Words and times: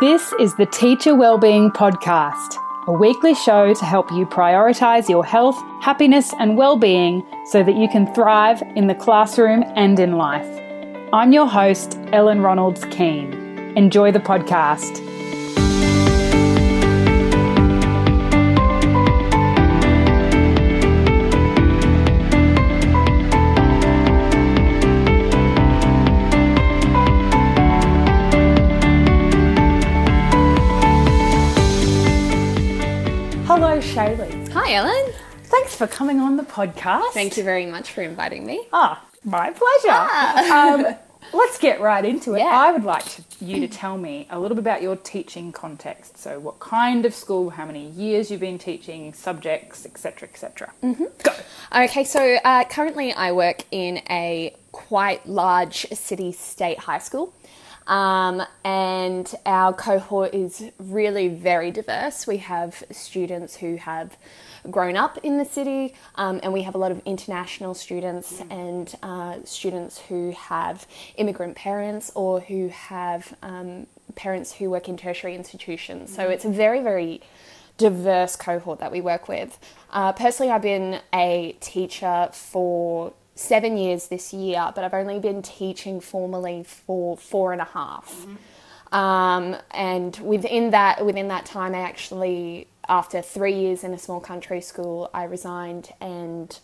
This 0.00 0.32
is 0.40 0.54
the 0.54 0.64
Teacher 0.64 1.14
Wellbeing 1.14 1.72
Podcast, 1.72 2.56
a 2.86 2.92
weekly 2.92 3.34
show 3.34 3.74
to 3.74 3.84
help 3.84 4.10
you 4.10 4.24
prioritize 4.24 5.10
your 5.10 5.22
health, 5.22 5.62
happiness, 5.82 6.32
and 6.38 6.56
well-being 6.56 7.22
so 7.44 7.62
that 7.62 7.76
you 7.76 7.86
can 7.86 8.10
thrive 8.14 8.62
in 8.76 8.86
the 8.86 8.94
classroom 8.94 9.62
and 9.76 10.00
in 10.00 10.12
life. 10.12 10.48
I'm 11.12 11.34
your 11.34 11.46
host, 11.46 11.98
Ellen 12.12 12.38
Ronalds 12.38 12.90
Keane. 12.90 13.34
Enjoy 13.76 14.10
the 14.10 14.20
podcast. 14.20 15.06
Hi, 34.70 34.76
Ellen. 34.76 35.12
Thanks 35.46 35.74
for 35.74 35.88
coming 35.88 36.20
on 36.20 36.36
the 36.36 36.44
podcast. 36.44 37.10
Thank 37.10 37.36
you 37.36 37.42
very 37.42 37.66
much 37.66 37.90
for 37.90 38.02
inviting 38.02 38.46
me. 38.46 38.68
Ah, 38.72 39.04
my 39.24 39.50
pleasure. 39.50 40.52
Um, 40.52 40.96
let's 41.32 41.58
get 41.58 41.80
right 41.80 42.04
into 42.04 42.34
it. 42.34 42.38
Yeah. 42.38 42.56
I 42.56 42.70
would 42.70 42.84
like 42.84 43.04
to, 43.04 43.24
you 43.40 43.58
to 43.58 43.66
tell 43.66 43.98
me 43.98 44.28
a 44.30 44.38
little 44.38 44.54
bit 44.54 44.60
about 44.60 44.80
your 44.80 44.94
teaching 44.94 45.50
context. 45.50 46.18
So, 46.18 46.38
what 46.38 46.60
kind 46.60 47.04
of 47.04 47.16
school, 47.16 47.50
how 47.50 47.66
many 47.66 47.88
years 47.88 48.30
you've 48.30 48.38
been 48.38 48.58
teaching, 48.58 49.12
subjects, 49.12 49.84
etc., 49.84 50.28
etc. 50.28 50.72
Mm-hmm. 50.84 51.04
Go. 51.24 51.32
Okay, 51.86 52.04
so 52.04 52.36
uh, 52.44 52.62
currently 52.66 53.12
I 53.12 53.32
work 53.32 53.64
in 53.72 54.00
a 54.08 54.54
quite 54.72 55.26
large 55.28 55.86
city 55.90 56.32
state 56.32 56.78
high 56.78 56.98
school. 56.98 57.34
Um, 57.86 58.42
and 58.64 59.34
our 59.46 59.72
cohort 59.72 60.32
is 60.32 60.70
really 60.78 61.28
very 61.28 61.70
diverse. 61.72 62.26
We 62.26 62.36
have 62.36 62.84
students 62.92 63.56
who 63.56 63.76
have 63.76 64.16
grown 64.70 64.96
up 64.96 65.18
in 65.24 65.38
the 65.38 65.44
city, 65.44 65.94
um, 66.14 66.38
and 66.42 66.52
we 66.52 66.62
have 66.62 66.74
a 66.74 66.78
lot 66.78 66.92
of 66.92 67.02
international 67.04 67.74
students 67.74 68.42
and 68.50 68.94
uh, 69.02 69.38
students 69.44 69.98
who 69.98 70.30
have 70.32 70.86
immigrant 71.16 71.56
parents 71.56 72.12
or 72.14 72.40
who 72.40 72.68
have 72.68 73.34
um, 73.42 73.86
parents 74.14 74.52
who 74.52 74.70
work 74.70 74.88
in 74.88 74.96
tertiary 74.96 75.34
institutions. 75.34 76.14
So 76.14 76.28
it's 76.28 76.44
a 76.44 76.50
very, 76.50 76.80
very 76.80 77.22
diverse 77.76 78.36
cohort 78.36 78.78
that 78.80 78.92
we 78.92 79.00
work 79.00 79.26
with. 79.26 79.58
Uh, 79.90 80.12
personally, 80.12 80.52
I've 80.52 80.62
been 80.62 81.00
a 81.14 81.56
teacher 81.60 82.28
for 82.32 83.14
seven 83.40 83.76
years 83.76 84.08
this 84.08 84.32
year, 84.32 84.70
but 84.74 84.84
I've 84.84 84.94
only 84.94 85.18
been 85.18 85.40
teaching 85.42 86.00
formally 86.00 86.62
for 86.62 87.16
four 87.16 87.52
and 87.52 87.60
a 87.60 87.64
half. 87.64 88.26
Um, 88.92 89.56
and 89.70 90.16
within 90.18 90.70
that, 90.70 91.04
within 91.04 91.28
that 91.28 91.46
time, 91.46 91.74
I 91.74 91.80
actually, 91.80 92.66
after 92.88 93.22
three 93.22 93.54
years 93.54 93.82
in 93.82 93.94
a 93.94 93.98
small 93.98 94.20
country 94.20 94.60
school, 94.60 95.10
I 95.14 95.24
resigned 95.24 95.90
and 96.00 96.58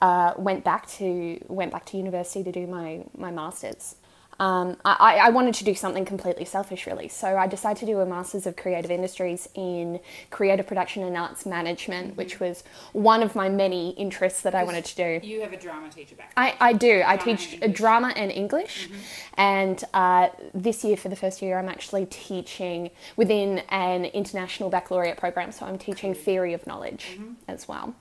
uh, 0.00 0.32
went 0.36 0.64
back 0.64 0.88
to 0.98 1.38
went 1.48 1.70
back 1.72 1.84
to 1.86 1.96
university 1.96 2.42
to 2.44 2.52
do 2.52 2.66
my 2.66 3.04
my 3.16 3.30
masters. 3.30 3.96
Um, 4.42 4.76
I, 4.84 5.18
I 5.18 5.30
wanted 5.30 5.54
to 5.54 5.64
do 5.64 5.72
something 5.72 6.04
completely 6.04 6.44
selfish, 6.44 6.88
really. 6.88 7.06
So 7.06 7.36
I 7.36 7.46
decided 7.46 7.78
to 7.78 7.86
do 7.86 8.00
a 8.00 8.06
Masters 8.06 8.44
of 8.44 8.56
Creative 8.56 8.90
Industries 8.90 9.48
in 9.54 10.00
Creative 10.30 10.66
Production 10.66 11.04
and 11.04 11.16
Arts 11.16 11.46
Management, 11.46 12.16
which 12.16 12.40
was 12.40 12.64
one 12.92 13.22
of 13.22 13.36
my 13.36 13.48
many 13.48 13.90
interests 13.90 14.40
that 14.40 14.56
I 14.56 14.64
wanted 14.64 14.84
to 14.84 14.96
do. 14.96 15.26
You 15.26 15.42
have 15.42 15.52
a 15.52 15.56
drama 15.56 15.90
teacher 15.90 16.16
back. 16.16 16.32
I, 16.36 16.56
I 16.58 16.72
do. 16.72 17.04
I 17.06 17.16
teach 17.18 17.56
and 17.62 17.72
drama 17.72 18.12
and 18.16 18.32
English. 18.32 18.88
And 19.34 19.84
uh, 19.94 20.30
this 20.52 20.82
year, 20.82 20.96
for 20.96 21.08
the 21.08 21.14
first 21.14 21.40
year, 21.40 21.56
I'm 21.56 21.68
actually 21.68 22.06
teaching 22.06 22.90
within 23.14 23.60
an 23.68 24.06
international 24.06 24.70
baccalaureate 24.70 25.18
program. 25.18 25.52
So 25.52 25.66
I'm 25.66 25.78
teaching 25.78 26.14
theory 26.14 26.52
of 26.52 26.66
knowledge 26.66 27.16
as 27.46 27.68
well. 27.68 27.94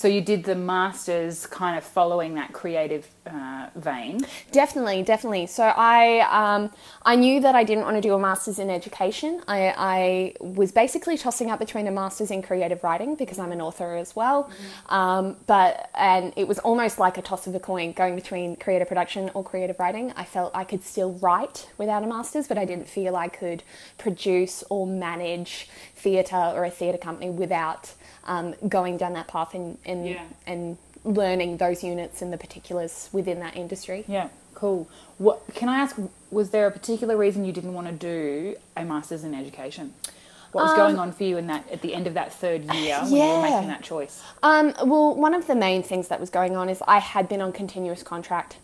So, 0.00 0.08
you 0.08 0.22
did 0.22 0.44
the 0.44 0.54
masters 0.54 1.46
kind 1.46 1.76
of 1.76 1.84
following 1.84 2.34
that 2.36 2.54
creative 2.54 3.06
uh, 3.26 3.66
vein. 3.74 4.20
Definitely, 4.50 5.02
definitely. 5.02 5.46
So 5.46 5.64
I 5.64 6.20
um, 6.30 6.70
I 7.02 7.16
knew 7.16 7.40
that 7.40 7.54
I 7.54 7.64
didn't 7.64 7.84
want 7.84 7.96
to 7.96 8.00
do 8.00 8.14
a 8.14 8.18
master's 8.18 8.58
in 8.58 8.70
education. 8.70 9.42
I, 9.46 9.74
I 9.76 10.34
was 10.40 10.72
basically 10.72 11.16
tossing 11.16 11.50
up 11.50 11.58
between 11.58 11.86
a 11.86 11.90
master's 11.90 12.30
in 12.30 12.42
creative 12.42 12.82
writing 12.82 13.14
because 13.14 13.38
I'm 13.38 13.52
an 13.52 13.60
author 13.60 13.96
as 13.96 14.16
well. 14.16 14.50
Um, 14.88 15.36
but 15.46 15.90
and 15.94 16.32
it 16.34 16.48
was 16.48 16.58
almost 16.60 16.98
like 16.98 17.18
a 17.18 17.22
toss 17.22 17.46
of 17.46 17.54
a 17.54 17.60
coin 17.60 17.92
going 17.92 18.14
between 18.14 18.56
creative 18.56 18.88
production 18.88 19.30
or 19.34 19.44
creative 19.44 19.78
writing. 19.78 20.12
I 20.16 20.24
felt 20.24 20.50
I 20.54 20.64
could 20.64 20.82
still 20.82 21.12
write 21.14 21.68
without 21.78 22.02
a 22.02 22.06
master's, 22.06 22.48
but 22.48 22.58
I 22.58 22.64
didn't 22.64 22.88
feel 22.88 23.16
I 23.16 23.28
could 23.28 23.62
produce 23.98 24.64
or 24.70 24.86
manage 24.86 25.68
theatre 25.94 26.52
or 26.54 26.64
a 26.64 26.70
theatre 26.70 26.98
company 26.98 27.30
without 27.30 27.92
um, 28.24 28.54
going 28.68 28.96
down 28.96 29.12
that 29.14 29.28
path 29.28 29.54
and 29.54 29.78
and, 29.84 30.06
Yeah. 30.08 30.22
and 30.46 30.76
learning 31.04 31.56
those 31.56 31.82
units 31.82 32.20
and 32.22 32.32
the 32.32 32.36
particulars 32.38 33.08
within 33.12 33.40
that 33.40 33.56
industry. 33.56 34.04
Yeah, 34.06 34.28
cool. 34.54 34.88
What 35.18 35.42
can 35.54 35.68
I 35.68 35.78
ask? 35.78 35.96
Was 36.30 36.50
there 36.50 36.66
a 36.66 36.70
particular 36.70 37.16
reason 37.16 37.44
you 37.44 37.52
didn't 37.52 37.74
want 37.74 37.86
to 37.86 37.92
do 37.92 38.56
a 38.76 38.84
masters 38.84 39.24
in 39.24 39.34
education? 39.34 39.94
What 40.52 40.64
was 40.64 40.74
going 40.74 40.98
on 40.98 41.12
for 41.12 41.22
you 41.22 41.38
in 41.38 41.46
that 41.46 41.70
at 41.70 41.80
the 41.80 41.94
end 41.94 42.08
of 42.08 42.14
that 42.14 42.32
third 42.34 42.64
year 42.74 42.98
when 43.02 43.12
you 43.12 43.18
were 43.18 43.36
Um, 43.36 43.42
making 43.42 43.68
that 43.68 43.82
choice? 43.82 44.20
Um, 44.42 44.74
well, 44.84 45.14
one 45.14 45.32
of 45.32 45.46
the 45.46 45.54
main 45.54 45.82
things 45.84 46.08
that 46.08 46.18
was 46.18 46.28
going 46.28 46.56
on 46.56 46.68
is 46.68 46.82
I 46.88 46.98
had 46.98 47.28
been 47.28 47.40
on 47.40 47.52
continuous 47.52 48.02
contract 48.02 48.56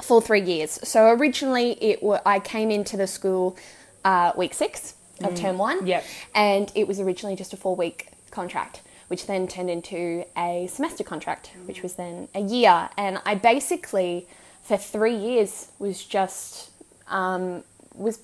for 0.00 0.22
three 0.22 0.42
years. 0.42 0.78
So 0.84 1.08
originally, 1.10 1.72
it 1.82 2.02
wa 2.04 2.20
I 2.24 2.38
came 2.38 2.70
into 2.70 2.96
the 2.96 3.06
school 3.08 3.56
uh, 4.04 4.32
week 4.36 4.54
six 4.54 4.94
of 5.22 5.34
term 5.34 5.58
one, 5.58 5.86
Yep. 5.86 6.04
and 6.34 6.70
it 6.74 6.86
was 6.88 7.00
originally 7.00 7.34
just 7.36 7.52
a 7.52 7.56
four 7.56 7.74
week 7.76 8.08
contract, 8.30 8.80
which 9.08 9.26
then 9.26 9.46
turned 9.46 9.70
into 9.70 10.24
a 10.36 10.66
semester 10.70 11.04
contract, 11.04 11.50
which 11.66 11.82
was 11.82 11.94
then 11.94 12.28
a 12.34 12.40
year. 12.40 12.88
And 12.96 13.20
I 13.24 13.34
basically, 13.34 14.26
for 14.62 14.76
three 14.76 15.16
years, 15.16 15.68
was 15.78 16.04
just 16.04 16.70
um, 17.08 17.64
was 17.94 18.20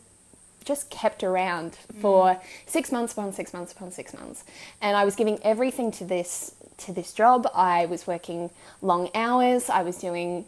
just 0.64 0.90
kept 0.90 1.24
around 1.24 1.76
for 2.00 2.40
six 2.66 2.92
months 2.92 3.12
upon 3.12 3.32
six 3.32 3.52
months 3.52 3.72
upon 3.72 3.90
six 3.90 4.14
months, 4.14 4.44
and 4.80 4.96
I 4.96 5.04
was 5.04 5.16
giving 5.16 5.38
everything 5.42 5.90
to 5.92 6.04
this 6.04 6.54
to 6.78 6.92
this 6.92 7.12
job. 7.12 7.48
I 7.54 7.86
was 7.86 8.06
working 8.06 8.50
long 8.80 9.10
hours. 9.14 9.68
I 9.68 9.82
was 9.82 9.98
doing 9.98 10.46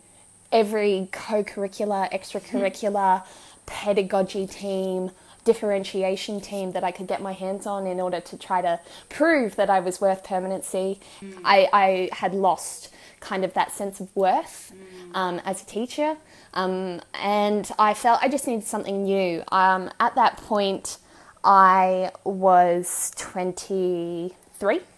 every 0.50 1.08
co-curricular, 1.12 2.12
extracurricular, 2.12 3.24
pedagogy 3.66 4.46
team, 4.46 5.10
differentiation 5.44 6.40
team 6.40 6.72
that 6.72 6.84
I 6.84 6.90
could 6.90 7.06
get 7.06 7.20
my 7.20 7.32
hands 7.32 7.66
on 7.66 7.86
in 7.86 8.00
order 8.00 8.20
to 8.20 8.36
try 8.36 8.62
to 8.62 8.80
prove 9.08 9.56
that 9.56 9.68
I 9.70 9.80
was 9.80 10.00
worth 10.00 10.24
permanency. 10.24 11.00
I, 11.44 11.68
I 11.72 12.08
had 12.12 12.34
lost 12.34 12.90
kind 13.20 13.44
of 13.44 13.54
that 13.54 13.72
sense 13.72 14.00
of 14.00 14.14
worth 14.16 14.72
um, 15.14 15.40
as 15.44 15.62
a 15.62 15.66
teacher. 15.66 16.16
Um, 16.54 17.00
and 17.14 17.70
I 17.78 17.94
felt 17.94 18.20
I 18.22 18.28
just 18.28 18.46
needed 18.46 18.66
something 18.66 19.04
new. 19.04 19.42
Um, 19.50 19.90
at 20.00 20.14
that 20.14 20.36
point, 20.36 20.98
I 21.44 22.12
was 22.24 23.12
23 23.16 24.32
Yep. 24.70 24.91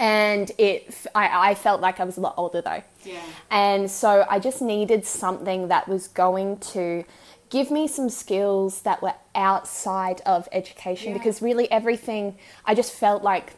And 0.00 0.50
it 0.58 1.06
I, 1.14 1.50
I 1.50 1.54
felt 1.54 1.80
like 1.82 2.00
I 2.00 2.04
was 2.04 2.16
a 2.16 2.20
lot 2.20 2.34
older 2.36 2.60
though. 2.62 2.82
Yeah. 3.04 3.20
And 3.50 3.88
so 3.90 4.26
I 4.28 4.38
just 4.38 4.60
needed 4.62 5.04
something 5.06 5.68
that 5.68 5.86
was 5.86 6.08
going 6.08 6.56
to 6.74 7.04
give 7.50 7.70
me 7.70 7.86
some 7.86 8.08
skills 8.08 8.82
that 8.82 9.02
were 9.02 9.14
outside 9.34 10.22
of 10.24 10.48
education 10.52 11.12
Yeah. 11.12 11.18
because 11.18 11.42
really 11.42 11.70
everything 11.70 12.36
I 12.64 12.74
just 12.74 12.92
felt 12.92 13.22
like 13.22 13.52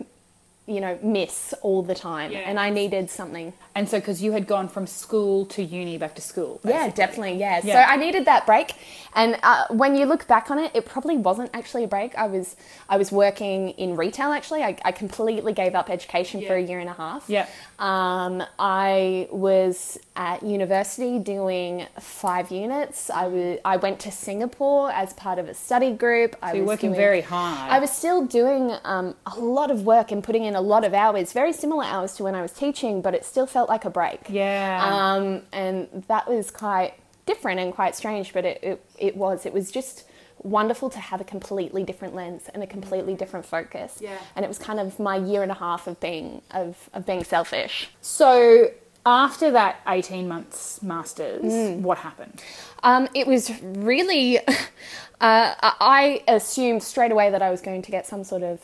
you 0.66 0.80
know 0.80 0.98
miss 1.03 1.54
all 1.62 1.82
the 1.82 1.94
time 1.94 2.32
Yeah. 2.32 2.41
and 2.41 2.59
I 2.59 2.70
needed 2.70 3.09
something. 3.09 3.53
And 3.75 3.88
so, 3.88 3.99
because 3.99 4.22
you 4.22 4.33
had 4.33 4.47
gone 4.47 4.69
from 4.69 4.87
school 4.87 5.47
to 5.47 5.62
uni 5.62 5.97
back 5.97 6.15
to 6.16 6.22
school. 6.22 6.60
Yeah, 6.65 6.91
definitely. 6.91 7.38
Yeah. 7.38 7.60
Yeah. 7.65 7.72
So 7.87 7.91
I 7.91 7.97
needed 7.97 8.27
that 8.27 8.44
break, 8.44 8.75
and 9.15 9.38
uh, 9.43 9.65
when 9.71 9.97
you 9.97 10.05
look 10.05 10.27
back 10.28 10.50
on 10.50 10.59
it, 10.59 10.71
it 10.75 10.84
probably 10.84 11.16
wasn't 11.16 11.50
actually 11.55 11.84
a 11.84 11.89
break. 11.89 12.15
I 12.16 12.27
was 12.27 12.57
I 12.91 12.98
was 12.98 13.10
working 13.10 13.71
in 13.71 13.97
retail. 13.97 14.30
Actually, 14.30 14.63
I, 14.63 14.77
I 14.84 14.92
completely 14.92 15.54
gave 15.54 15.74
up 15.74 15.89
education 15.89 16.45
for 16.47 16.54
a 16.54 16.60
year 16.60 16.80
and 16.80 16.89
a 16.91 16.92
half. 16.92 17.24
Yeah. 17.28 17.47
Um, 17.78 18.42
I 18.59 19.27
was 19.30 19.98
at 20.16 20.42
university 20.42 21.19
doing 21.19 21.86
five 21.98 22.51
units. 22.51 23.09
I 23.09 23.27
was 23.28 23.59
I 23.65 23.77
went 23.78 24.01
to 24.01 24.10
Singapore 24.10 24.91
as 24.92 25.15
part 25.15 25.39
of 25.39 25.48
a 25.48 25.54
study 25.54 25.92
group. 25.92 26.36
I 26.42 26.53
So 26.53 26.59
was 26.59 26.66
working 26.66 26.91
doing- 26.91 27.01
very 27.01 27.21
hard. 27.22 27.71
I 27.72 27.78
was 27.78 27.91
still 27.91 28.27
doing 28.27 28.72
um, 28.84 29.15
a 29.27 29.39
lot 29.39 29.71
of 29.71 29.84
work 29.84 30.13
and 30.13 30.22
putting 30.22 30.45
in 30.45 30.54
a 30.54 30.60
lot 30.60 30.84
of 30.84 30.92
hours, 30.92 31.33
very 31.33 31.53
similar 31.54 31.84
hours 31.84 32.15
to 32.16 32.22
when 32.24 32.34
I 32.34 32.42
was 32.42 32.53
teaching, 32.53 33.01
but 33.01 33.15
it 33.15 33.24
still 33.24 33.47
felt 33.47 33.61
like 33.68 33.84
a 33.84 33.91
break. 33.91 34.20
Yeah. 34.28 34.80
Um, 35.14 35.42
and 35.53 36.04
that 36.09 36.28
was 36.28 36.50
quite 36.50 36.94
different 37.26 37.60
and 37.60 37.72
quite 37.72 37.94
strange, 37.97 38.32
but 38.32 38.44
it, 38.44 38.60
it, 38.62 38.84
it 38.98 39.16
was. 39.16 39.47
It 39.47 39.53
was 39.53 39.70
just 39.70 40.04
wonderful 40.42 40.91
to 40.91 40.98
have 40.98 41.20
a 41.20 41.24
completely 41.24 41.84
different 41.84 42.14
lens 42.14 42.48
and 42.53 42.62
a 42.62 42.66
completely 42.66 43.14
different 43.14 43.47
focus. 43.47 43.98
Yeah. 44.00 44.18
And 44.34 44.44
it 44.44 44.48
was 44.48 44.59
kind 44.59 44.80
of 44.80 44.98
my 44.98 45.16
year 45.16 45.42
and 45.42 45.53
a 45.53 45.54
half 45.54 45.86
of 45.86 46.00
being 46.00 46.42
of, 46.50 46.91
of 46.94 47.06
being 47.06 47.22
selfish. 47.24 47.88
So 48.00 48.70
After 49.04 49.50
that 49.53 49.80
18 49.88 50.28
months 50.28 50.80
masters, 50.82 51.42
Mm. 51.53 51.80
what 51.80 51.98
happened? 51.98 52.41
Um, 52.84 53.09
it 53.14 53.26
was 53.26 53.50
really, 53.62 54.38
uh, 55.20 55.54
I 56.00 56.22
assumed 56.28 56.82
straight 56.82 57.10
away 57.12 57.30
that 57.30 57.42
I 57.42 57.50
was 57.50 57.60
going 57.60 57.82
to 57.82 57.91
get 57.91 58.06
some 58.06 58.22
sort 58.24 58.42
of 58.42 58.60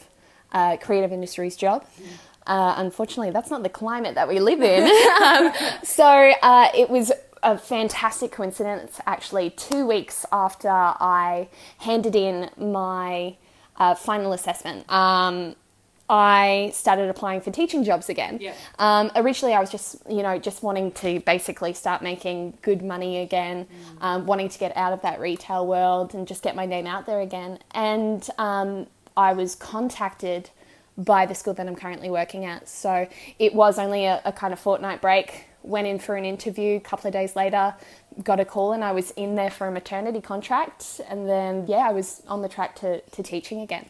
uh, 0.52 0.76
creative 0.78 1.12
industries 1.12 1.56
job. 1.56 1.84
Uh, 2.48 2.74
unfortunately, 2.78 3.30
that's 3.30 3.50
not 3.50 3.62
the 3.62 3.68
climate 3.68 4.14
that 4.14 4.26
we 4.26 4.40
live 4.40 4.62
in. 4.62 4.84
um, 5.22 5.52
so 5.84 6.32
uh, 6.42 6.68
it 6.74 6.88
was 6.90 7.12
a 7.42 7.58
fantastic 7.58 8.32
coincidence, 8.32 9.00
actually, 9.06 9.50
two 9.50 9.86
weeks 9.86 10.24
after 10.32 10.68
I 10.70 11.48
handed 11.78 12.16
in 12.16 12.50
my 12.56 13.36
uh, 13.76 13.94
final 13.94 14.32
assessment. 14.32 14.90
Um, 14.90 15.54
I 16.10 16.70
started 16.72 17.10
applying 17.10 17.42
for 17.42 17.50
teaching 17.50 17.84
jobs 17.84 18.08
again. 18.08 18.38
Yeah. 18.40 18.54
Um, 18.78 19.10
originally, 19.14 19.54
I 19.54 19.60
was 19.60 19.70
just, 19.70 19.96
you 20.08 20.22
know, 20.22 20.38
just 20.38 20.62
wanting 20.62 20.92
to 20.92 21.20
basically 21.20 21.74
start 21.74 22.00
making 22.00 22.56
good 22.62 22.82
money 22.82 23.18
again, 23.18 23.66
um, 24.00 24.24
wanting 24.24 24.48
to 24.48 24.58
get 24.58 24.74
out 24.74 24.94
of 24.94 25.02
that 25.02 25.20
retail 25.20 25.66
world 25.66 26.14
and 26.14 26.26
just 26.26 26.42
get 26.42 26.56
my 26.56 26.64
name 26.64 26.86
out 26.86 27.04
there 27.04 27.20
again. 27.20 27.58
And 27.72 28.26
um, 28.38 28.86
I 29.18 29.34
was 29.34 29.54
contacted 29.54 30.48
by 30.98 31.24
the 31.24 31.34
school 31.34 31.54
that 31.54 31.66
I'm 31.66 31.76
currently 31.76 32.10
working 32.10 32.44
at. 32.44 32.68
So 32.68 33.08
it 33.38 33.54
was 33.54 33.78
only 33.78 34.04
a, 34.04 34.20
a 34.24 34.32
kind 34.32 34.52
of 34.52 34.58
fortnight 34.58 35.00
break. 35.00 35.44
Went 35.62 35.86
in 35.86 35.98
for 35.98 36.16
an 36.16 36.24
interview. 36.24 36.76
A 36.76 36.80
couple 36.80 37.06
of 37.06 37.12
days 37.12 37.36
later, 37.36 37.74
got 38.22 38.40
a 38.40 38.44
call, 38.44 38.72
and 38.72 38.82
I 38.84 38.92
was 38.92 39.12
in 39.12 39.36
there 39.36 39.50
for 39.50 39.66
a 39.68 39.72
maternity 39.72 40.20
contract. 40.20 41.00
And 41.08 41.28
then, 41.28 41.66
yeah, 41.68 41.88
I 41.88 41.92
was 41.92 42.22
on 42.26 42.42
the 42.42 42.48
track 42.48 42.74
to, 42.76 43.00
to 43.00 43.22
teaching 43.22 43.60
again. 43.60 43.86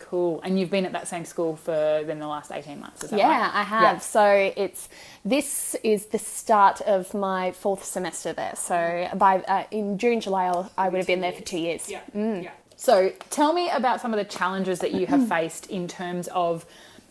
Cool. 0.00 0.40
And 0.42 0.58
you've 0.58 0.70
been 0.70 0.86
at 0.86 0.92
that 0.92 1.06
same 1.08 1.24
school 1.24 1.56
for 1.56 2.02
then 2.04 2.18
the 2.18 2.26
last 2.26 2.50
18 2.50 2.80
months, 2.80 3.04
is 3.04 3.10
that 3.10 3.18
Yeah, 3.18 3.42
right? 3.42 3.54
I 3.54 3.62
have. 3.62 4.02
So 4.02 4.52
it's 4.56 4.88
this 5.24 5.76
is 5.84 6.06
the 6.06 6.18
start 6.18 6.80
of 6.80 7.14
my 7.14 7.52
fourth 7.52 7.84
semester 7.84 8.32
there. 8.32 8.54
So 8.56 9.08
by 9.14 9.38
uh, 9.40 9.64
in 9.70 9.98
June, 9.98 10.20
July, 10.20 10.46
I'll, 10.46 10.72
I 10.76 10.88
would 10.88 10.98
have 10.98 11.06
been 11.06 11.20
there 11.20 11.32
for 11.32 11.42
two 11.42 11.58
years. 11.58 11.88
Yeah. 11.88 12.00
yeah. 12.14 12.50
So 12.80 13.12
tell 13.28 13.52
me 13.52 13.68
about 13.68 14.00
some 14.00 14.14
of 14.14 14.18
the 14.18 14.24
challenges 14.24 14.78
that 14.78 14.92
you 14.92 15.06
have 15.06 15.28
faced 15.28 15.66
in 15.66 15.86
terms 15.86 16.28
of 16.28 16.64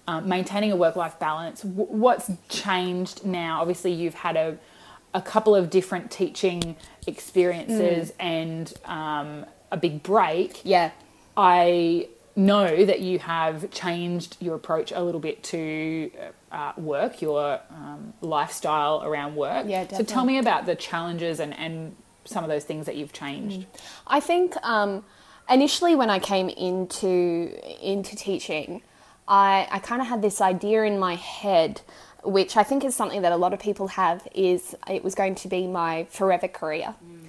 um, 0.07 0.27
maintaining 0.27 0.71
a 0.71 0.75
work-life 0.75 1.19
balance. 1.19 1.62
W- 1.62 1.86
what's 1.86 2.31
changed 2.50 3.24
now? 3.24 3.62
Obviously, 3.62 3.94
you've 3.94 4.16
had 4.16 4.36
a 4.36 4.57
a 5.13 5.21
couple 5.21 5.56
of 5.56 5.69
different 5.69 6.12
teaching 6.12 6.75
experiences 7.07 8.13
and 8.19 8.71
um, 8.86 9.45
a 9.71 9.77
big 9.77 10.04
break. 10.04 10.62
Yeah. 10.63 10.92
I 11.36 12.10
know 12.36 12.86
that 12.86 13.00
you 13.00 13.18
have 13.19 13.71
changed 13.71 14.38
your 14.39 14.56
approach 14.56 14.92
a 14.92 15.01
little 15.01 15.19
bit 15.19 15.44
to 15.44 16.12
uh, 16.51 16.74
work, 16.77 17.24
your 17.24 17.60
um, 17.71 18.13
lifestyle 18.21 19.04
around 19.04 19.36
work. 19.36 19.66
Yeah, 19.68 19.81
definitely. 19.81 20.06
So 20.06 20.13
tell 20.13 20.25
me 20.25 20.38
about 20.38 20.68
the 20.68 20.75
challenges 20.75 21.39
and, 21.39 21.57
and 21.57 21.95
some 22.25 22.44
of 22.44 22.50
those 22.50 22.66
things 22.66 22.86
that 22.86 22.95
you've 22.95 23.13
changed. 23.13 23.66
I 24.06 24.19
think 24.19 24.56
um, 24.63 25.04
initially 25.49 25.95
when 25.95 26.09
I 26.09 26.19
came 26.19 26.49
into 26.49 27.53
into 27.81 28.15
teaching, 28.15 28.81
I, 29.27 29.67
I 29.71 29.79
kind 29.79 30.01
of 30.01 30.07
had 30.07 30.21
this 30.21 30.41
idea 30.41 30.83
in 30.83 30.99
my 30.99 31.15
head, 31.15 31.81
which 32.23 32.57
I 32.57 32.63
think 32.63 32.83
is 32.83 32.95
something 32.95 33.21
that 33.21 33.31
a 33.31 33.37
lot 33.37 33.53
of 33.53 33.59
people 33.59 33.87
have, 33.89 34.27
is 34.33 34.75
it 34.89 35.03
was 35.03 35.15
going 35.15 35.35
to 35.35 35.47
be 35.47 35.67
my 35.67 36.07
forever 36.09 36.47
career. 36.47 36.95
Mm. 37.03 37.19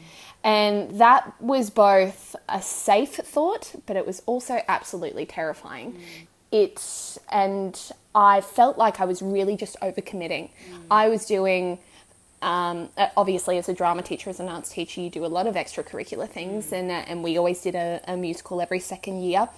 And 0.42 0.98
that 0.98 1.34
was 1.40 1.68
both 1.68 2.34
a 2.48 2.62
safe 2.62 3.16
thought, 3.16 3.74
but 3.84 3.96
it 3.96 4.06
was 4.06 4.22
also 4.24 4.62
absolutely 4.68 5.26
terrifying. 5.26 5.92
Mm. 5.92 6.26
It 6.52 7.18
and 7.30 7.92
I 8.14 8.40
felt 8.40 8.78
like 8.78 9.00
I 9.00 9.04
was 9.04 9.22
really 9.22 9.56
just 9.56 9.78
overcommitting. 9.80 10.50
Mm. 10.50 10.82
I 10.90 11.08
was 11.08 11.26
doing 11.26 11.78
um, 12.42 12.88
uh, 12.96 13.08
obviously 13.16 13.58
as 13.58 13.68
a 13.68 13.74
drama 13.74 14.02
teacher 14.02 14.30
as 14.30 14.40
an 14.40 14.48
arts 14.48 14.70
teacher 14.70 15.00
you 15.00 15.10
do 15.10 15.24
a 15.24 15.28
lot 15.28 15.46
of 15.46 15.54
extracurricular 15.54 16.28
things 16.28 16.72
and, 16.72 16.90
uh, 16.90 16.94
and 17.06 17.22
we 17.22 17.36
always 17.36 17.60
did 17.60 17.74
a, 17.74 18.00
a 18.06 18.16
musical 18.16 18.60
every 18.60 18.80
second 18.80 19.22
year. 19.22 19.48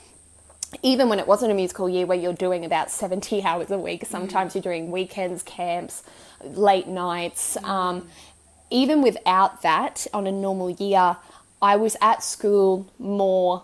Even 0.83 1.11
when 1.11 1.19
it 1.19 1.27
wasn't 1.27 1.53
a 1.53 1.55
musical 1.55 1.89
year 1.89 2.07
where 2.07 2.19
you're 2.19 2.33
doing 2.33 2.65
about 2.65 2.91
70 2.91 3.43
hours 3.45 3.71
a 3.71 3.79
week 3.79 4.05
sometimes 4.07 4.55
you're 4.55 4.63
doing 4.63 4.91
weekends 4.91 5.43
camps 5.43 6.03
late 6.43 6.89
nights. 6.89 7.57
Um, 7.65 8.09
even 8.71 9.03
without 9.03 9.63
that 9.63 10.07
on 10.15 10.27
a 10.27 10.33
normal 10.33 10.71
year 10.71 11.17
i 11.61 11.77
was 11.77 11.97
at 12.01 12.23
school 12.23 12.91
more 12.99 13.63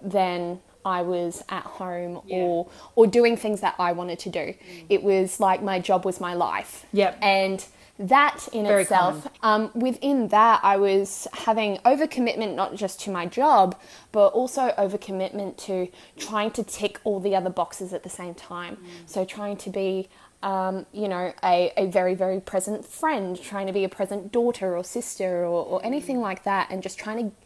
than 0.00 0.60
I 0.84 1.02
was 1.02 1.44
at 1.48 1.64
home 1.64 2.22
or 2.30 2.68
or 2.94 3.06
doing 3.06 3.36
things 3.36 3.60
that 3.60 3.74
I 3.78 3.92
wanted 3.92 4.18
to 4.20 4.30
do. 4.30 4.54
It 4.88 5.02
was 5.02 5.38
like 5.38 5.62
my 5.62 5.78
job 5.78 6.04
was 6.04 6.20
my 6.20 6.34
life. 6.34 6.86
Yep. 6.92 7.18
And 7.20 7.64
that 7.98 8.48
in 8.52 8.64
Very 8.64 8.82
itself, 8.82 9.26
um, 9.42 9.70
within 9.74 10.28
that, 10.28 10.60
I 10.62 10.76
was 10.76 11.26
having 11.32 11.78
overcommitment 11.78 12.54
not 12.54 12.76
just 12.76 13.00
to 13.02 13.10
my 13.10 13.26
job, 13.26 13.76
but 14.12 14.28
also 14.28 14.72
overcommitment 14.78 15.56
to 15.66 15.88
trying 16.16 16.52
to 16.52 16.62
tick 16.62 17.00
all 17.04 17.18
the 17.18 17.34
other 17.34 17.50
boxes 17.50 17.92
at 17.92 18.04
the 18.04 18.08
same 18.08 18.34
time. 18.34 18.78
So 19.06 19.24
trying 19.24 19.56
to 19.58 19.70
be, 19.70 20.08
um, 20.42 20.86
you 20.92 21.08
know, 21.08 21.32
a, 21.42 21.72
a 21.76 21.86
very, 21.86 22.14
very 22.14 22.40
present 22.40 22.84
friend, 22.84 23.40
trying 23.40 23.66
to 23.66 23.72
be 23.72 23.82
a 23.82 23.88
present 23.88 24.30
daughter 24.30 24.76
or 24.76 24.84
sister 24.84 25.44
or, 25.44 25.64
or 25.64 25.84
anything 25.84 26.20
like 26.20 26.44
that, 26.44 26.70
and 26.70 26.82
just 26.82 26.98
trying 26.98 27.30
to 27.30 27.36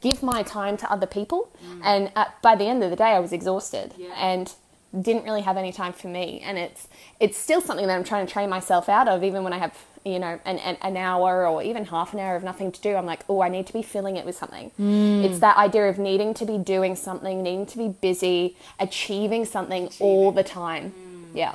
give 0.00 0.20
my 0.20 0.42
time 0.42 0.76
to 0.78 0.90
other 0.90 1.06
people. 1.06 1.48
And 1.84 2.10
at, 2.16 2.42
by 2.42 2.56
the 2.56 2.64
end 2.64 2.82
of 2.82 2.90
the 2.90 2.96
day, 2.96 3.12
I 3.12 3.20
was 3.20 3.32
exhausted. 3.32 3.94
And 4.16 4.52
didn't 5.00 5.24
really 5.24 5.42
have 5.42 5.56
any 5.56 5.72
time 5.72 5.92
for 5.92 6.08
me. 6.08 6.40
And 6.44 6.58
it's 6.58 6.88
it's 7.20 7.38
still 7.38 7.60
something 7.60 7.86
that 7.86 7.96
I'm 7.96 8.04
trying 8.04 8.26
to 8.26 8.32
train 8.32 8.50
myself 8.50 8.88
out 8.88 9.08
of, 9.08 9.24
even 9.24 9.44
when 9.44 9.52
I 9.52 9.58
have 9.58 9.76
you 10.04 10.18
know 10.18 10.40
an, 10.44 10.58
an, 10.58 10.76
an 10.82 10.96
hour 10.96 11.46
or 11.46 11.62
even 11.62 11.84
half 11.84 12.12
an 12.12 12.20
hour 12.20 12.36
of 12.36 12.42
nothing 12.42 12.72
to 12.72 12.80
do. 12.80 12.94
I'm 12.94 13.06
like, 13.06 13.20
oh, 13.28 13.40
I 13.40 13.48
need 13.48 13.66
to 13.68 13.72
be 13.72 13.82
filling 13.82 14.16
it 14.16 14.26
with 14.26 14.36
something. 14.36 14.70
Mm. 14.78 15.24
It's 15.24 15.38
that 15.38 15.56
idea 15.56 15.88
of 15.88 15.98
needing 15.98 16.34
to 16.34 16.44
be 16.44 16.58
doing 16.58 16.96
something, 16.96 17.42
needing 17.42 17.66
to 17.66 17.78
be 17.78 17.88
busy, 17.88 18.56
achieving 18.78 19.44
something 19.44 19.90
all 20.00 20.32
the 20.32 20.44
time. 20.44 20.90
Mm. 20.90 21.24
Yeah. 21.34 21.54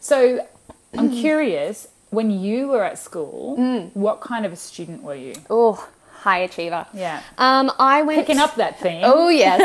So 0.00 0.46
I'm 0.96 1.10
curious, 1.10 1.88
when 2.10 2.30
you 2.30 2.68
were 2.68 2.84
at 2.84 2.98
school, 2.98 3.56
mm. 3.58 3.90
what 3.94 4.20
kind 4.20 4.46
of 4.46 4.52
a 4.52 4.56
student 4.56 5.02
were 5.02 5.14
you? 5.14 5.34
Oh, 5.50 5.88
high 6.26 6.38
achiever. 6.38 6.86
Yeah. 6.92 7.22
Um, 7.38 7.70
I 7.78 8.02
went 8.02 8.18
Picking 8.18 8.40
up 8.46 8.54
that 8.56 8.80
theme. 8.80 9.02
Oh 9.04 9.28
yes, 9.28 9.62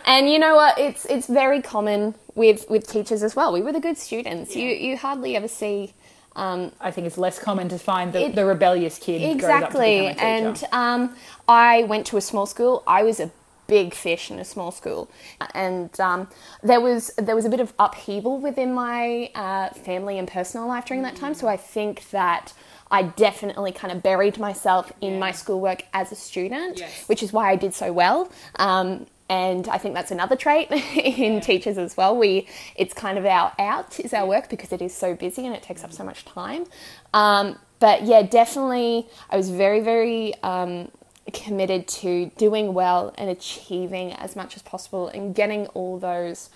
and 0.06 0.30
you 0.30 0.38
know 0.38 0.54
what? 0.56 0.78
It's 0.78 1.04
it's 1.06 1.26
very 1.26 1.60
common 1.60 2.14
with 2.34 2.68
with 2.70 2.86
teachers 2.86 3.22
as 3.22 3.36
well. 3.36 3.52
We 3.52 3.60
were 3.60 3.72
the 3.72 3.80
good 3.88 3.98
students. 3.98 4.56
You 4.56 4.68
you 4.86 4.96
hardly 4.96 5.36
ever 5.36 5.48
see 5.48 5.92
um, 6.36 6.72
I 6.80 6.90
think 6.90 7.06
it's 7.06 7.18
less 7.18 7.38
common 7.38 7.68
to 7.68 7.78
find 7.78 8.12
the, 8.12 8.26
It- 8.26 8.34
the 8.34 8.44
rebellious 8.44 8.98
kid 8.98 9.22
exactly. 9.22 10.00
grows 10.00 10.10
up 10.10 10.16
to 10.16 10.24
a 10.24 10.28
And 10.28 10.64
um, 10.72 11.16
I 11.48 11.84
went 11.84 12.06
to 12.08 12.16
a 12.16 12.20
small 12.20 12.46
school. 12.46 12.82
I 12.86 13.02
was 13.04 13.20
a 13.20 13.30
big 13.66 13.94
fish 13.94 14.30
in 14.30 14.38
a 14.38 14.44
small 14.44 14.70
school, 14.70 15.10
and 15.54 15.88
um, 16.00 16.28
there 16.62 16.80
was 16.80 17.12
there 17.16 17.36
was 17.36 17.44
a 17.44 17.48
bit 17.48 17.60
of 17.60 17.72
upheaval 17.78 18.38
within 18.38 18.74
my 18.74 19.30
uh, 19.34 19.68
family 19.70 20.18
and 20.18 20.26
personal 20.28 20.66
life 20.66 20.86
during 20.86 21.02
that 21.02 21.16
time. 21.16 21.34
So 21.34 21.46
I 21.48 21.56
think 21.56 22.10
that. 22.10 22.52
I 22.90 23.02
definitely 23.02 23.72
kind 23.72 23.92
of 23.92 24.02
buried 24.02 24.38
myself 24.38 24.92
in 25.00 25.18
my 25.18 25.32
schoolwork 25.32 25.84
as 25.92 26.12
a 26.12 26.14
student, 26.14 26.78
Yes. 26.78 27.08
which 27.08 27.22
is 27.22 27.32
why 27.32 27.50
I 27.50 27.56
did 27.56 27.74
so 27.74 27.92
well. 27.92 28.30
Um, 28.56 29.06
and 29.28 29.66
I 29.68 29.78
think 29.78 29.94
that's 29.94 30.10
another 30.10 30.36
trait 30.36 30.70
in 30.94 31.40
teachers 31.40 31.78
as 31.78 31.96
well. 31.96 32.14
We 32.16 32.46
it's 32.76 32.92
kind 32.94 33.16
of 33.18 33.24
our 33.24 33.52
out 33.58 33.98
is 33.98 34.12
our 34.12 34.26
work 34.26 34.50
because 34.50 34.70
it 34.70 34.82
is 34.82 34.94
so 34.94 35.14
busy 35.14 35.46
and 35.46 35.54
it 35.54 35.62
takes 35.62 35.82
up 35.82 35.92
so 35.92 36.04
much 36.04 36.24
time. 36.26 36.66
Um, 37.14 37.58
but 37.80 38.04
yeah, 38.04 38.22
definitely, 38.22 39.06
I 39.30 39.36
was 39.36 39.48
very 39.50 39.80
very 39.80 40.34
um, 40.42 40.90
committed 41.32 41.88
to 41.88 42.30
doing 42.36 42.74
well 42.74 43.14
and 43.16 43.30
achieving 43.30 44.12
as 44.12 44.36
much 44.36 44.56
as 44.56 44.62
possible 44.62 45.08
and 45.08 45.34
getting 45.34 45.66
all 45.68 45.98
those. 45.98 46.50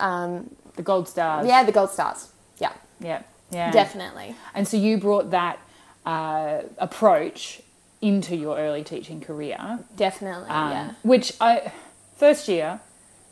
Um, 0.00 0.54
the 0.74 0.82
gold 0.82 1.06
stars. 1.08 1.46
yeah, 1.46 1.62
the 1.64 1.70
gold 1.72 1.90
stars. 1.90 2.32
Yeah, 2.58 2.72
Yeah. 2.98 3.22
Yeah. 3.52 3.70
definitely. 3.70 4.34
And 4.54 4.66
so 4.66 4.76
you 4.76 4.98
brought 4.98 5.30
that 5.30 5.58
uh, 6.06 6.62
approach 6.78 7.60
into 8.00 8.34
your 8.34 8.58
early 8.58 8.82
teaching 8.82 9.20
career. 9.20 9.78
Definitely, 9.96 10.48
um, 10.48 10.70
yeah. 10.70 10.92
Which 11.02 11.32
I 11.40 11.72
first 12.16 12.48
year 12.48 12.80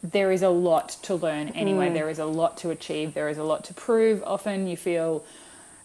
there 0.02 0.32
is 0.32 0.42
a 0.42 0.48
lot 0.48 0.90
to 1.02 1.14
learn 1.14 1.48
anyway. 1.50 1.88
Mm. 1.90 1.94
There 1.94 2.08
is 2.08 2.18
a 2.18 2.24
lot 2.24 2.56
to 2.58 2.70
achieve. 2.70 3.12
There 3.14 3.28
is 3.28 3.36
a 3.36 3.42
lot 3.42 3.64
to 3.64 3.74
prove. 3.74 4.22
Often 4.24 4.66
you 4.68 4.76
feel 4.76 5.24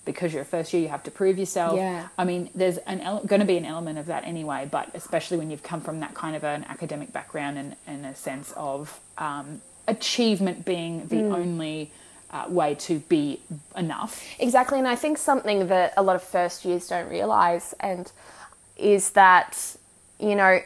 because 0.05 0.31
you're 0.31 0.43
a 0.43 0.45
first 0.45 0.71
year, 0.71 0.83
you 0.83 0.87
have 0.89 1.03
to 1.03 1.11
prove 1.11 1.37
yourself. 1.39 1.75
Yeah. 1.75 2.07
I 2.17 2.23
mean, 2.25 2.49
there's 2.53 2.77
an 2.77 3.01
ele- 3.01 3.23
going 3.25 3.39
to 3.41 3.45
be 3.45 3.57
an 3.57 3.65
element 3.65 3.97
of 3.97 4.05
that 4.05 4.23
anyway, 4.23 4.69
but 4.71 4.89
especially 4.93 5.37
when 5.37 5.49
you've 5.49 5.63
come 5.63 5.81
from 5.81 5.99
that 6.01 6.13
kind 6.13 6.35
of 6.35 6.43
an 6.43 6.63
academic 6.69 7.11
background 7.11 7.57
and, 7.57 7.75
and 7.87 8.05
a 8.05 8.13
sense 8.15 8.53
of 8.55 8.99
um, 9.17 9.61
achievement 9.87 10.63
being 10.63 11.07
the 11.07 11.15
Mm. 11.17 11.35
only 11.35 11.91
uh, 12.35 12.45
way 12.49 12.75
to 12.75 12.99
be 12.99 13.39
enough. 13.77 14.23
Exactly, 14.39 14.77
and 14.77 14.87
I 14.87 14.95
think 14.95 15.17
something 15.17 15.67
that 15.67 15.93
a 15.95 16.03
lot 16.03 16.15
of 16.15 16.23
first 16.23 16.65
years 16.65 16.87
don't 16.87 17.09
realize 17.09 17.73
and 17.79 18.11
is 18.77 19.11
that 19.11 19.77
you 20.19 20.35
know 20.35 20.59